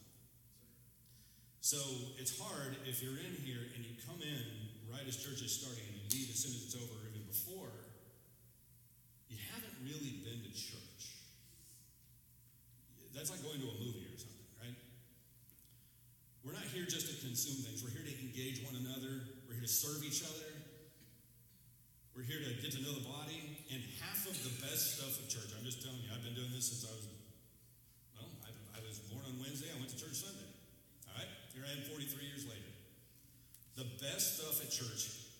[1.73, 1.81] So
[2.21, 4.45] it's hard if you're in here and you come in
[4.93, 7.25] right as church is starting and you leave as soon as it's over, or even
[7.25, 7.73] before,
[9.25, 11.17] you haven't really been to church.
[13.09, 14.77] That's like going to a movie or something, right?
[16.45, 17.81] We're not here just to consume things.
[17.81, 19.25] We're here to engage one another.
[19.49, 20.53] We're here to serve each other.
[22.13, 23.65] We're here to get to know the body.
[23.73, 26.53] And half of the best stuff of church, I'm just telling you, I've been doing
[26.53, 27.09] this since I was,
[31.63, 32.71] Here I am 43 years later.
[33.79, 35.31] The best stuff at church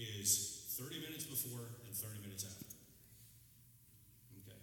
[0.00, 2.64] is 30 minutes before and 30 minutes after.
[4.40, 4.56] Okay.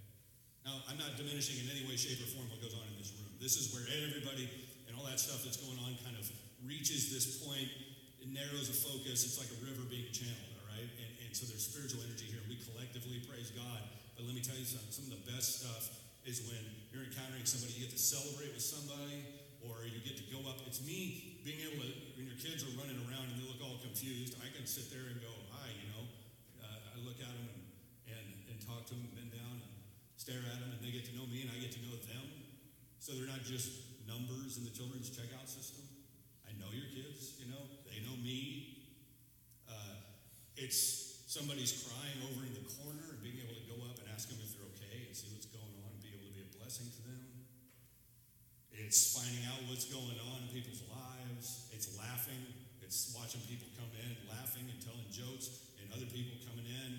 [0.65, 3.13] Now, I'm not diminishing in any way, shape, or form what goes on in this
[3.13, 3.29] room.
[3.37, 4.49] This is where everybody
[4.89, 6.25] and all that stuff that's going on kind of
[6.65, 7.69] reaches this point.
[8.17, 9.29] It narrows a focus.
[9.29, 10.89] It's like a river being channeled, all right?
[10.89, 12.41] And, and so there's spiritual energy here.
[12.49, 13.85] We collectively praise God.
[14.17, 14.89] But let me tell you something.
[14.89, 15.85] Some of the best stuff
[16.25, 19.44] is when you're encountering somebody, you get to celebrate with somebody,
[20.05, 20.61] get to go up.
[20.69, 23.81] It's me being able to, when your kids are running around and they look all
[23.81, 26.05] confused, I can sit there and go, hi, you know.
[26.61, 27.65] Uh, I look at them and,
[28.13, 29.73] and, and talk to them, bend down and
[30.13, 32.25] stare at them, and they get to know me and I get to know them.
[33.01, 35.81] So they're not just numbers in the children's checkout system.
[36.45, 38.77] I know your kids, you know, they know me.
[39.65, 40.05] Uh,
[40.53, 44.29] it's somebody's crying over in the corner and being able to go up and ask
[44.29, 46.49] them if they're okay and see what's going on and be able to be a
[46.61, 47.34] blessing to them.
[48.75, 51.71] It's finding out what's going on in people's lives.
[51.71, 52.43] It's laughing.
[52.83, 56.91] It's watching people come in, laughing and telling jokes, and other people coming in.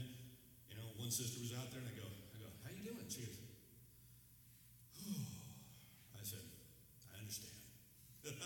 [0.73, 3.07] You know, one sister was out there, and I go, I go, how you doing?
[3.13, 3.37] She goes,
[5.05, 6.17] oh.
[6.17, 6.45] I said,
[7.13, 7.57] I understand.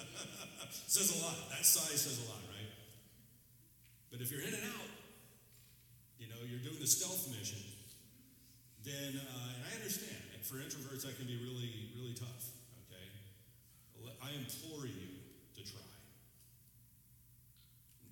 [0.90, 1.38] says a lot.
[1.54, 2.70] That size says a lot, right?
[4.10, 4.90] But if you're in and out,
[6.18, 7.62] you know, you're doing the stealth mission,
[8.82, 12.59] then, uh, and I understand, and for introverts, that can be really, really tough,
[14.22, 15.20] I implore you
[15.56, 15.90] to try.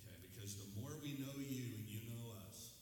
[0.00, 2.74] Okay, because the more we know you and you know us,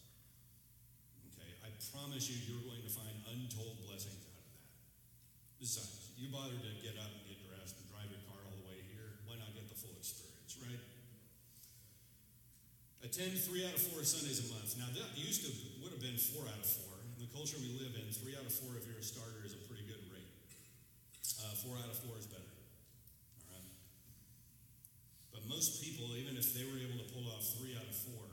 [1.34, 4.66] okay, I promise you, you're going to find untold blessings out of that.
[5.60, 8.66] Besides, you bothered to get up and get dressed and drive your car all the
[8.66, 9.20] way here.
[9.28, 10.82] Why not get the full experience, right?
[13.06, 14.74] Attend three out of four Sundays a month.
[14.82, 16.90] Now that used to would have been four out of four.
[17.14, 19.54] In the culture we live in, three out of four if you're a starter is
[19.54, 20.26] a pretty good rate.
[21.38, 22.42] Uh, four out of four is better.
[23.46, 23.62] All right.
[25.30, 28.28] But most people, even if they were able to pull off three out of four,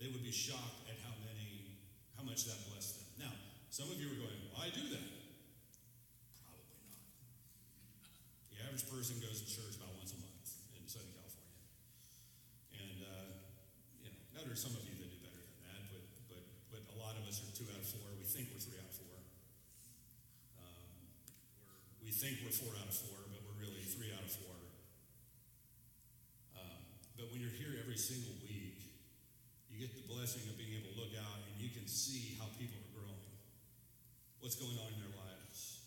[0.00, 1.76] they would be shocked at how many,
[2.16, 3.28] how much that blessed them.
[3.28, 3.34] Now,
[3.68, 5.08] some of you are going, well, I do that.
[6.40, 6.96] Probably not.
[8.56, 10.48] The average person goes to church about once a month
[10.80, 11.60] in Southern California.
[12.72, 13.28] And, uh,
[14.00, 16.40] you know, now are some of you that do better than that, but, but,
[16.72, 18.16] but a lot of us are two out of four.
[18.16, 19.16] We think we're three out of four.
[20.56, 20.88] Um,
[22.00, 24.56] we think we're four out of four, but we're really three out of four.
[26.56, 26.80] Um,
[27.20, 28.76] but when you're here single week,
[29.72, 32.48] you get the blessing of being able to look out and you can see how
[32.56, 33.32] people are growing,
[34.40, 35.84] what's going on in their lives.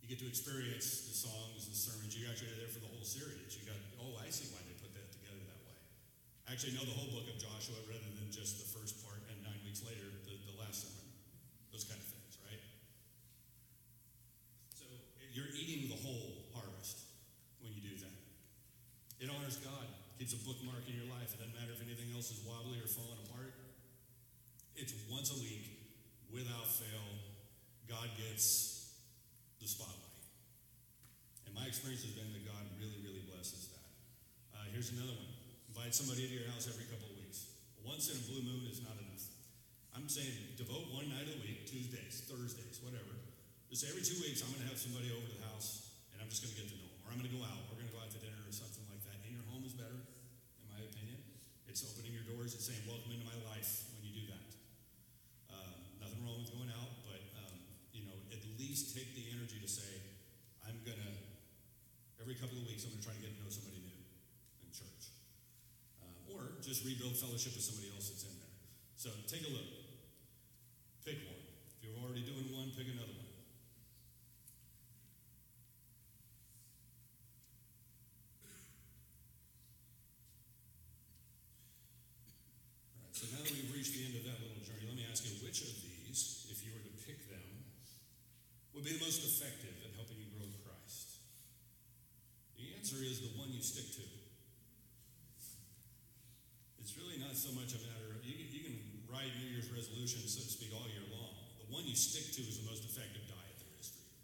[0.00, 2.12] You get to experience the songs, the sermons.
[2.16, 3.56] You actually are there for the whole series.
[3.56, 5.76] You got, oh, I see why they put that together that way.
[6.48, 9.36] I actually know the whole book of Joshua rather than just the first part and
[9.40, 11.08] nine weeks later, the, the last sermon.
[11.72, 12.64] Those kind of things, right?
[14.76, 14.84] So
[15.32, 17.04] you're eating the whole harvest
[17.64, 18.16] when you do that.
[19.24, 19.88] It honors God.
[20.24, 21.36] Keeps a bookmark in your life.
[21.36, 23.52] It doesn't matter if anything else is wobbly or falling apart.
[24.72, 25.92] It's once a week,
[26.32, 27.20] without fail,
[27.84, 28.88] God gets
[29.60, 30.24] the spotlight.
[31.44, 33.84] And my experience has been that God really, really blesses that.
[34.56, 35.28] Uh, here's another one
[35.68, 37.60] invite somebody into your house every couple of weeks.
[37.84, 39.28] Once in a blue moon is not enough.
[39.92, 43.12] I'm saying devote one night a week, Tuesdays, Thursdays, whatever.
[43.68, 46.32] Just every two weeks, I'm going to have somebody over to the house and I'm
[46.32, 47.04] just going to get to know them.
[47.04, 47.68] Or I'm going to go out.
[47.68, 49.18] We're going to go out to dinner or something like that.
[49.26, 51.18] In your home is better, in my opinion.
[51.66, 51.82] It's
[52.54, 54.50] opening your saying, welcome into my life when you do that.
[55.50, 57.58] Um, nothing wrong with going out, but, um,
[57.90, 59.90] you know, at least take the energy to say,
[60.62, 60.94] I'm to,
[62.22, 63.98] every couple of weeks, I'm to try to get to know somebody new
[64.62, 65.18] in church.
[65.98, 68.54] Uh, or just rebuild fellowship with somebody else that's in there.
[68.94, 69.66] So take a look.
[71.02, 71.42] Pick one.
[71.74, 73.34] If you're already doing one, pick another one.
[82.94, 85.04] All right, so now that we've reached the end of that little journey, let me
[85.12, 87.68] ask you which of these, if you were to pick them,
[88.72, 91.22] would be the most effective at helping you grow in Christ?
[92.58, 94.02] The answer is the one you stick to.
[96.82, 98.74] It's really not so much a matter of, you can, you can
[99.06, 101.30] write New Year's resolutions, so to speak, all year long.
[101.62, 104.18] The one you stick to is the most effective diet there is for you.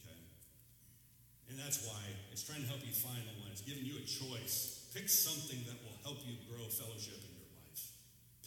[0.00, 0.20] Okay?
[1.52, 2.00] And that's why
[2.32, 3.52] it's trying to help you find the one.
[3.52, 4.88] It's giving you a choice.
[4.96, 7.84] Pick something that will help you grow fellowship in your life.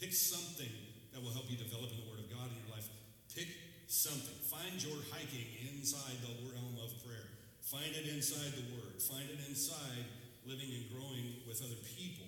[0.01, 0.74] Pick something
[1.13, 2.89] that will help you develop in the Word of God in your life.
[3.38, 3.62] Pick
[3.93, 4.33] something.
[4.49, 7.29] Find your hiking inside the realm of prayer.
[7.61, 8.97] Find it inside the Word.
[8.97, 10.09] Find it inside
[10.49, 12.25] living and growing with other people.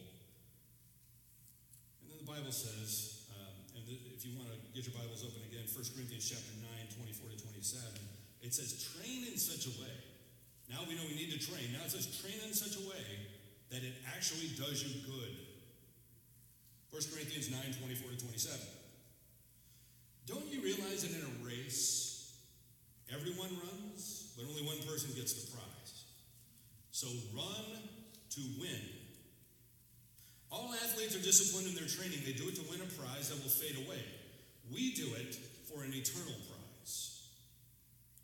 [2.06, 5.42] And then the Bible says, um, and if you want to get your Bibles open
[5.50, 7.82] again, 1 Corinthians chapter 9, 24 to 27,
[8.46, 9.96] it says, train in such a way.
[10.70, 11.74] Now we know we need to train.
[11.74, 13.06] Now it says, train in such a way
[13.74, 15.34] that it actually does you good.
[16.94, 18.75] 1 Corinthians 9, 24 to 27.
[20.28, 22.34] Don't you realize that in a race,
[23.14, 26.06] everyone runs, but only one person gets the prize?
[26.92, 27.66] So run
[28.32, 28.82] to win.
[30.52, 32.20] All athletes are disciplined in their training.
[32.26, 34.02] They do it to win a prize that will fade away.
[34.74, 35.38] We do it
[35.70, 37.22] for an eternal prize.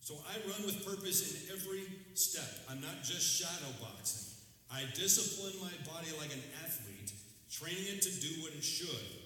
[0.01, 1.85] So I run with purpose in every
[2.15, 2.49] step.
[2.69, 4.33] I'm not just shadow boxing.
[4.73, 7.11] I discipline my body like an athlete,
[7.51, 9.20] training it to do what it should.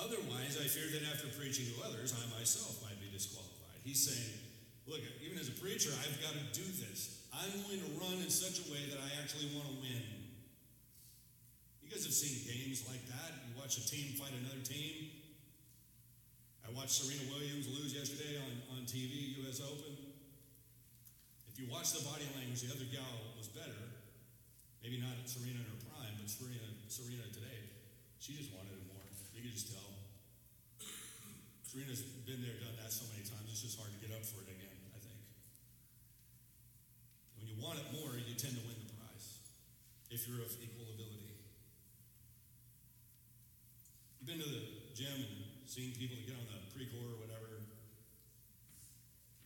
[0.00, 3.84] Otherwise, I fear that after preaching to others, I myself might be disqualified.
[3.84, 4.32] He's saying,
[4.88, 7.28] look, even as a preacher, I've got to do this.
[7.36, 10.04] I'm going to run in such a way that I actually want to win.
[11.84, 13.44] You guys have seen games like that.
[13.44, 15.12] You watch a team fight another team.
[16.64, 20.00] I watched Serena Williams lose yesterday on, on TV, US Open.
[21.52, 23.84] If you watch the body language, the other gal was better.
[24.80, 27.68] Maybe not Serena in her prime, but Serena, Serena today,
[28.16, 28.79] she just wanted.
[29.40, 29.88] You can just tell.
[31.64, 34.44] Serena's been there, done that so many times, it's just hard to get up for
[34.44, 35.16] it again, I think.
[37.40, 39.40] When you want it more, you tend to win the prize
[40.12, 41.40] if you're of equal ability.
[44.20, 47.64] You've been to the gym and seen people that get on the Precor or whatever.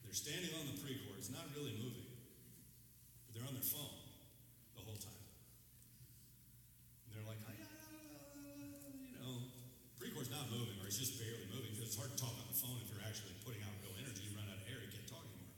[0.03, 2.11] They're standing on the Precor, it's not really moving,
[3.30, 3.95] but they're on their phone
[4.74, 5.22] the whole time.
[7.07, 7.70] And they're like, "Ah, yeah,
[9.07, 9.55] you know,
[10.05, 12.59] Precor's not moving, or it's just barely moving because it's hard to talk on the
[12.59, 14.26] phone if you're actually putting out real energy.
[14.26, 15.55] You run out of air, you can't talk anymore.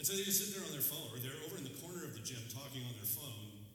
[0.00, 2.00] And so they just sit there on their phone, or they're over in the corner
[2.00, 3.68] of the gym talking on their phone,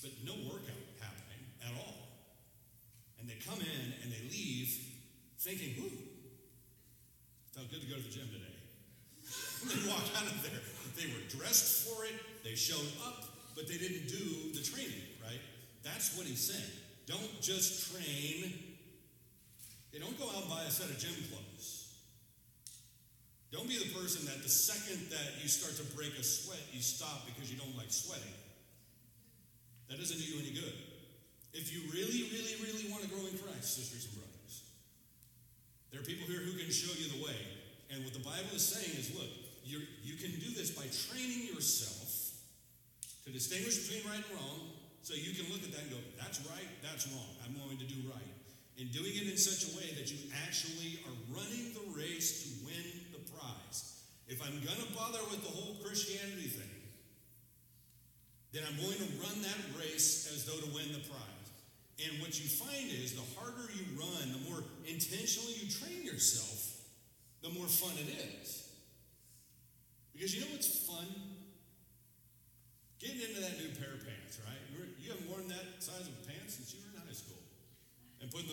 [0.00, 2.24] but no workout happening at all.
[3.20, 4.72] And they come in and they leave
[5.44, 5.92] thinking, whoo,
[7.52, 8.56] felt good to go to the gym today.
[9.68, 10.64] they walk out of there.
[10.96, 15.44] They were dressed for it, they showed up, but they didn't do the training, right?
[15.84, 16.72] That's what he's saying.
[17.04, 18.69] Don't just train.
[19.92, 21.90] They don't go out and buy a set of gym clothes.
[23.50, 26.80] Don't be the person that the second that you start to break a sweat, you
[26.80, 28.34] stop because you don't like sweating.
[29.90, 30.76] That doesn't do you any good.
[31.50, 34.70] If you really, really, really want to grow in Christ, sisters and brothers,
[35.90, 37.38] there are people here who can show you the way.
[37.90, 39.26] And what the Bible is saying is look,
[39.66, 42.38] you you can do this by training yourself
[43.26, 46.38] to distinguish between right and wrong so you can look at that and go, that's
[46.46, 47.34] right, that's wrong.
[47.42, 48.39] I'm going to do right.
[48.78, 52.48] And doing it in such a way that you actually are running the race to
[52.64, 54.00] win the prize.
[54.28, 56.80] If I'm going to bother with the whole Christianity thing,
[58.52, 61.46] then I'm going to run that race as though to win the prize.
[62.00, 66.80] And what you find is the harder you run, the more intentionally you train yourself,
[67.42, 68.72] the more fun it is.
[70.14, 71.06] Because you know what's fun?
[72.98, 74.60] Getting into that new pair of pants, right?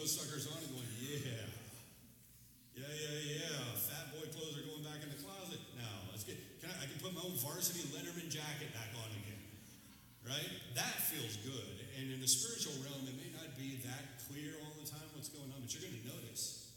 [0.08, 1.44] Those suckers on and going, yeah.
[2.80, 3.76] Yeah, yeah, yeah.
[3.76, 6.08] Fat boy clothes are going back in the closet now.
[6.16, 9.44] Let's get, can I, I can put my old varsity Letterman jacket back on again.
[10.24, 10.48] Right?
[10.80, 11.76] That feels good.
[12.00, 15.28] And in the spiritual realm, it may not be that clear all the time what's
[15.28, 16.72] going on, but you're going to notice.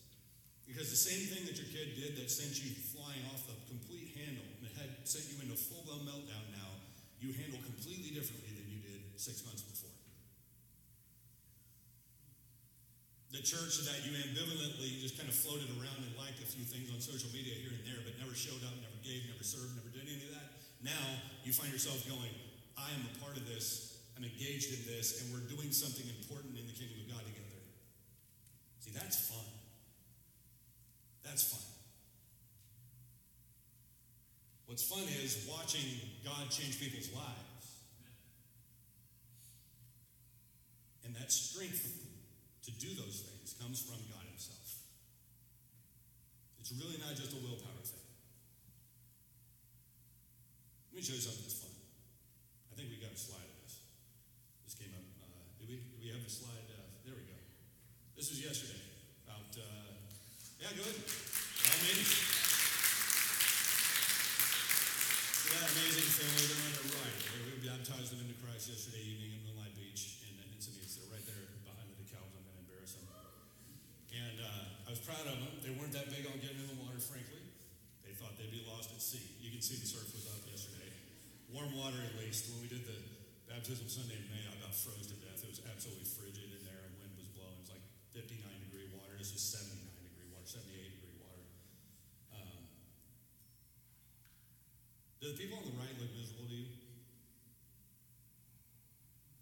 [0.66, 4.10] Because the same thing that your kid did that sent you flying off the complete
[4.18, 6.82] handle and had sent you into full blown meltdown now,
[7.22, 9.94] you handle completely differently than you did six months before.
[13.30, 16.90] The church that you ambivalently just kind of floated around and liked a few things
[16.90, 19.90] on social media here and there, but never showed up, never gave, never served, never
[19.94, 20.58] did any of that.
[20.82, 21.06] Now
[21.46, 22.34] you find yourself going,
[22.74, 26.58] I am a part of this, I'm engaged in this, and we're doing something important
[26.58, 27.62] in the kingdom of God together.
[28.82, 29.46] See, that's fun.
[31.22, 31.62] That's fun.
[34.66, 35.86] What's fun is watching
[36.24, 37.82] God change people's lives.
[41.04, 41.99] And that strength
[42.70, 44.86] to do those things comes from God Himself.
[46.62, 48.06] It's really not just a willpower thing.
[50.94, 51.74] Let me show you something that's fun.
[52.70, 53.82] I think we got a slide of this.
[54.62, 55.02] This came up.
[55.18, 55.26] Uh,
[55.58, 55.82] do we?
[55.82, 56.70] Do we have the slide?
[56.70, 57.34] Uh, there we go.
[58.14, 58.78] This was yesterday.
[59.26, 59.98] About uh,
[60.62, 60.94] yeah, good.
[60.94, 62.04] Maybe.
[65.40, 67.18] So that amazing family, they're on the right.
[67.50, 71.00] We baptized them into Christ yesterday evening in Moonlight Beach in Encinitas.
[71.00, 72.30] They're right there behind the decals.
[72.36, 73.08] I'm going to embarrass them.
[74.12, 75.54] And uh, I was proud of them.
[75.62, 77.38] They weren't that big on getting in the water, frankly.
[78.02, 79.22] They thought they'd be lost at sea.
[79.38, 80.90] You can see the surf was up yesterday.
[81.54, 82.50] Warm water at least.
[82.50, 82.98] When we did the
[83.46, 85.46] baptism Sunday in May, I about froze to death.
[85.46, 87.54] It was absolutely frigid in there, wind was blowing.
[87.62, 87.86] It was like
[88.18, 89.14] 59 degree water.
[89.14, 89.78] This is 79
[90.10, 91.46] degree water, 78 degree water.
[92.34, 92.66] Um,
[95.22, 96.66] do the people on the right look miserable to you?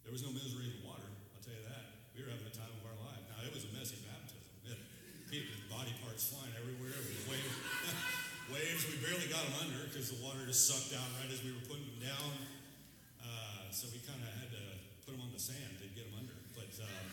[0.05, 2.12] There was no misery in the water, I'll tell you that.
[2.12, 3.24] We were having the time of our life.
[3.32, 4.44] Now, it was a messy baptism.
[4.68, 4.80] It had
[5.28, 5.68] people,
[6.18, 6.98] parts flying everywhere.
[7.30, 7.54] Wave,
[8.58, 8.82] waves.
[8.90, 11.62] We barely got them under because the water just sucked out right as we were
[11.70, 12.30] putting them down.
[13.22, 14.64] Uh, so we kind of had to
[15.06, 16.34] put them on the sand to get them under.
[16.58, 17.06] But, um,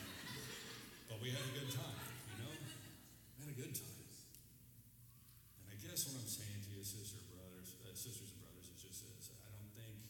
[1.05, 2.01] but we had a good time,
[2.33, 2.49] you know?
[2.49, 4.01] We had a good time.
[5.61, 8.81] And I guess what I'm saying to you, sister brothers, uh, sisters and brothers, is
[8.89, 9.29] just this.
[9.29, 10.01] I don't think,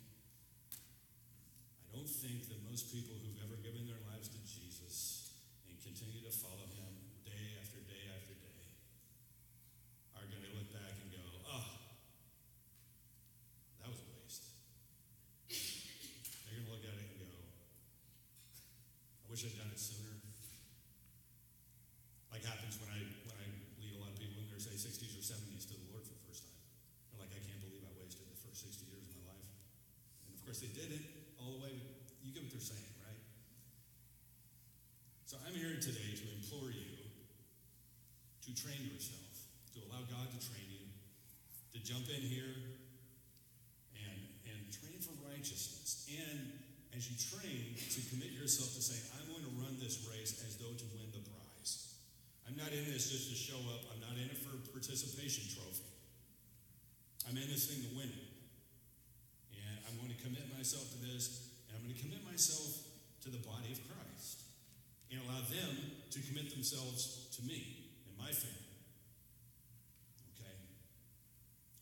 [1.84, 5.36] I don't think that most people who've ever given their lives to Jesus
[5.68, 6.96] and continue to follow him
[7.28, 8.46] day after day after day
[10.26, 11.70] are going to look back and go, oh,
[13.78, 14.58] that was a waste.
[15.46, 17.30] They're going to look at it and go,
[19.22, 20.16] I wish I'd done it sooner.
[22.32, 23.48] Like happens when I when I
[23.84, 26.16] lead a lot of people in their say 60s or 70s to the Lord for
[26.16, 26.56] the first time.
[27.12, 29.52] They're like, I can't believe I wasted the first 60 years of my life.
[30.24, 31.04] And of course they did it
[31.36, 31.76] all the way.
[32.24, 33.24] You get what they're saying, right?
[35.28, 36.96] So I'm here today to implore you
[38.48, 40.88] to train yourself, to allow God to train you,
[41.76, 42.56] to jump in here
[44.00, 46.08] and and train for righteousness.
[46.08, 46.56] And
[46.96, 49.25] as you train, to commit yourself to say, I'm
[49.80, 51.96] this race as though to win the prize.
[52.48, 53.90] I'm not in this just to show up.
[53.94, 55.96] I'm not in it for a participation trophy.
[57.28, 58.30] I'm in this thing to win it.
[59.50, 62.86] And I'm going to commit myself to this, and I'm going to commit myself
[63.26, 64.46] to the body of Christ
[65.10, 65.74] and allow them
[66.14, 68.78] to commit themselves to me and my family.
[70.38, 70.58] Okay?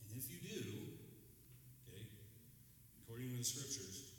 [0.08, 0.64] And if you do,
[1.92, 2.08] okay,
[3.04, 4.16] according to the scriptures,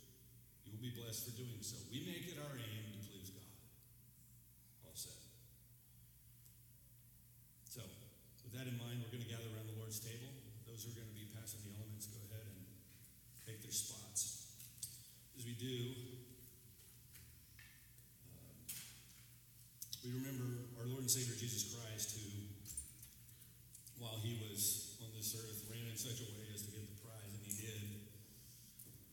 [0.69, 1.81] you will be blessed for doing so.
[1.89, 3.49] We make it our aim to please God.
[4.85, 5.17] All said.
[7.73, 7.81] So,
[8.45, 10.29] with that in mind, we're going to gather around the Lord's table.
[10.69, 10.93] Those who
[11.55, 12.67] passing the elements, go ahead and
[13.47, 14.51] take their spots.
[15.39, 15.95] As we do,
[18.27, 18.59] um,
[20.03, 22.27] we remember our Lord and Savior Jesus Christ, who,
[24.03, 26.99] while he was on this earth, ran in such a way as to get the
[27.07, 28.03] prize, and he did.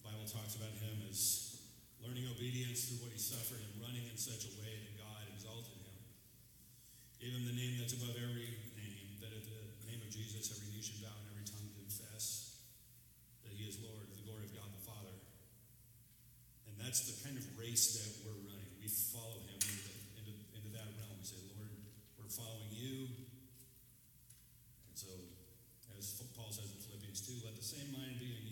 [0.01, 1.61] The Bible talks about him as
[2.01, 5.77] learning obedience through what he suffered and running in such a way that God exalted
[5.77, 5.93] him.
[7.21, 10.73] Gave him the name that's above every name, that at the name of Jesus every
[10.73, 12.57] knee should bow and every tongue confess
[13.45, 15.13] that he is Lord, the glory of God the Father.
[16.65, 18.67] And that's the kind of race that we're running.
[18.75, 21.15] We follow him into, into, into that realm.
[21.15, 21.71] We say, Lord,
[22.19, 23.07] we're following you.
[24.91, 25.07] And so,
[25.95, 28.43] as Paul says in Philippians 2, let the same mind be in